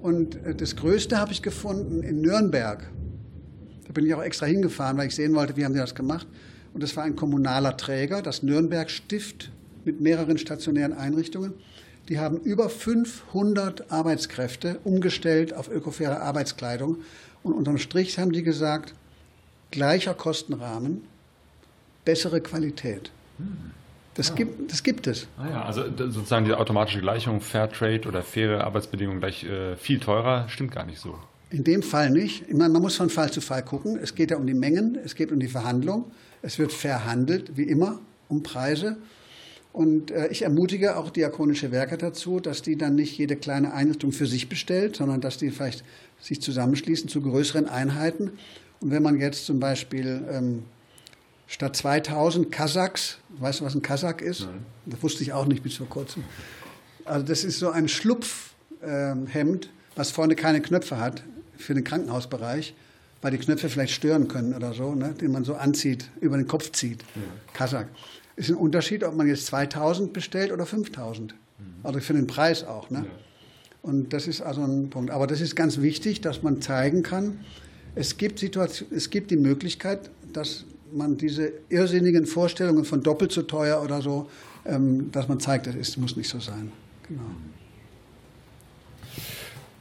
[0.00, 2.90] Und äh, das Größte habe ich gefunden in Nürnberg.
[3.96, 6.26] Bin ich auch extra hingefahren, weil ich sehen wollte, wie haben die das gemacht.
[6.74, 9.50] Und das war ein kommunaler Träger, das Nürnberg Stift
[9.86, 11.54] mit mehreren stationären Einrichtungen.
[12.10, 16.98] Die haben über 500 Arbeitskräfte umgestellt auf ökofaire Arbeitskleidung.
[17.42, 18.92] Und unterm Strich haben die gesagt,
[19.70, 21.00] gleicher Kostenrahmen,
[22.04, 23.10] bessere Qualität.
[24.12, 24.34] Das, ja.
[24.34, 25.26] gibt, das gibt es.
[25.38, 30.50] Ah ja, also sozusagen die automatische Gleichung Fairtrade oder faire Arbeitsbedingungen gleich äh, viel teurer,
[30.50, 31.18] stimmt gar nicht so.
[31.50, 32.44] In dem Fall nicht.
[32.48, 33.98] Ich meine, man muss von Fall zu Fall gucken.
[34.02, 36.10] Es geht ja um die Mengen, es geht um die Verhandlung.
[36.42, 38.96] Es wird verhandelt, wie immer, um Preise.
[39.72, 44.10] Und äh, ich ermutige auch diakonische Werke dazu, dass die dann nicht jede kleine Einrichtung
[44.10, 45.84] für sich bestellt, sondern dass die vielleicht
[46.20, 48.32] sich zusammenschließen zu größeren Einheiten.
[48.80, 50.64] Und wenn man jetzt zum Beispiel ähm,
[51.46, 54.40] statt 2000 Kasachs, weißt du, was ein Kasach ist?
[54.40, 54.66] Nein.
[54.86, 56.24] Das wusste ich auch nicht bis vor kurzem.
[57.04, 58.50] Also das ist so ein Schlupfhemd,
[59.24, 59.60] ähm,
[59.94, 61.22] was vorne keine Knöpfe hat
[61.58, 62.74] für den Krankenhausbereich,
[63.22, 66.46] weil die Knöpfe vielleicht stören können oder so, ne, den man so anzieht, über den
[66.46, 67.02] Kopf zieht.
[67.14, 67.22] Ja.
[67.52, 67.86] Kasach.
[68.36, 71.32] Ist ein Unterschied, ob man jetzt 2000 bestellt oder 5000.
[71.32, 71.64] Mhm.
[71.82, 72.90] Also für den Preis auch.
[72.90, 72.98] Ne?
[72.98, 73.10] Ja.
[73.82, 75.10] Und das ist also ein Punkt.
[75.10, 77.38] Aber das ist ganz wichtig, dass man zeigen kann,
[77.94, 83.42] es gibt, Situation, es gibt die Möglichkeit, dass man diese irrsinnigen Vorstellungen von doppelt so
[83.42, 84.28] teuer oder so,
[84.66, 86.72] ähm, dass man zeigt, es muss nicht so sein.
[87.08, 87.22] Genau.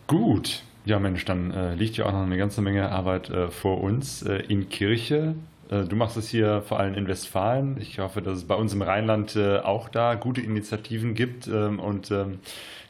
[0.08, 0.64] Gut.
[0.86, 4.22] Ja, Mensch, dann äh, liegt ja auch noch eine ganze Menge Arbeit äh, vor uns
[4.22, 5.34] äh, in Kirche.
[5.70, 7.78] Äh, du machst es hier vor allem in Westfalen.
[7.82, 11.48] Ich hoffe, dass es bei uns im Rheinland äh, auch da gute Initiativen gibt.
[11.48, 12.40] Ähm, und ähm,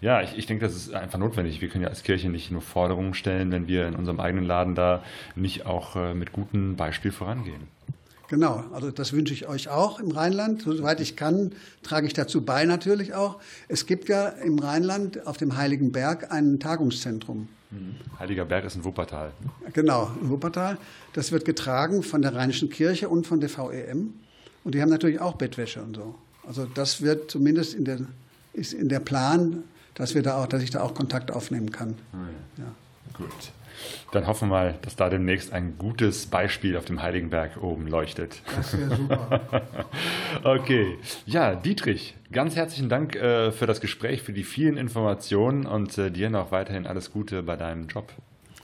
[0.02, 1.62] ja, ich, ich denke, das ist einfach notwendig.
[1.62, 4.76] Wir können ja als Kirche nicht nur Forderungen stellen, wenn wir in unserem eigenen Laden
[4.76, 5.02] da
[5.36, 7.74] nicht auch äh, mit gutem Beispiel vorangehen.
[8.28, 10.64] Genau, also das wünsche ich euch auch im Rheinland.
[10.64, 11.52] Soweit ich kann,
[11.84, 13.40] trage ich dazu bei natürlich auch.
[13.68, 17.48] Es gibt ja im Rheinland auf dem Heiligen Berg ein Tagungszentrum.
[17.72, 17.96] Mhm.
[18.20, 19.32] Heiliger Berg ist in Wuppertal.
[19.74, 20.78] Genau, in Wuppertal.
[21.14, 24.14] Das wird getragen von der Rheinischen Kirche und von der VEM.
[24.64, 26.16] Und die haben natürlich auch Bettwäsche und so.
[26.48, 28.00] Also das wird zumindest in der,
[28.54, 29.64] ist in der Plan,
[29.96, 31.96] dass, wir da auch, dass ich da auch Kontakt aufnehmen kann.
[32.14, 32.18] Ah
[32.58, 32.64] ja.
[32.64, 32.72] Ja.
[33.18, 33.52] Gut.
[34.12, 38.42] Dann hoffen wir mal, dass da demnächst ein gutes Beispiel auf dem Heiligenberg oben leuchtet.
[38.56, 39.42] Das wäre super.
[40.44, 40.98] okay.
[41.26, 46.12] Ja, Dietrich, ganz herzlichen Dank äh, für das Gespräch, für die vielen Informationen und äh,
[46.12, 48.14] dir noch weiterhin alles Gute bei deinem Job.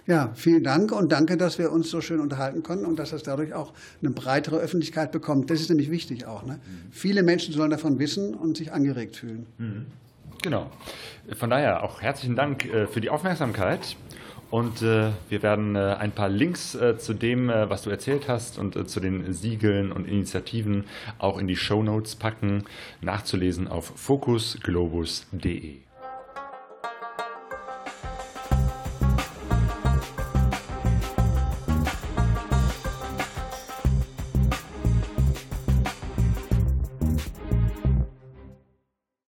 [0.07, 3.23] Ja, vielen Dank und danke, dass wir uns so schön unterhalten konnten und dass das
[3.23, 5.49] dadurch auch eine breitere Öffentlichkeit bekommt.
[5.49, 6.43] Das ist nämlich wichtig auch.
[6.43, 6.53] Ne?
[6.53, 6.91] Mhm.
[6.91, 9.45] Viele Menschen sollen davon wissen und sich angeregt fühlen.
[9.57, 9.85] Mhm.
[10.41, 10.71] Genau.
[11.37, 13.95] Von daher auch herzlichen Dank äh, für die Aufmerksamkeit.
[14.51, 18.27] Und äh, wir werden äh, ein paar Links äh, zu dem, äh, was du erzählt
[18.27, 20.83] hast und äh, zu den Siegeln und Initiativen
[21.19, 22.65] auch in die Show Notes packen,
[22.99, 25.90] nachzulesen auf focusglobus.de.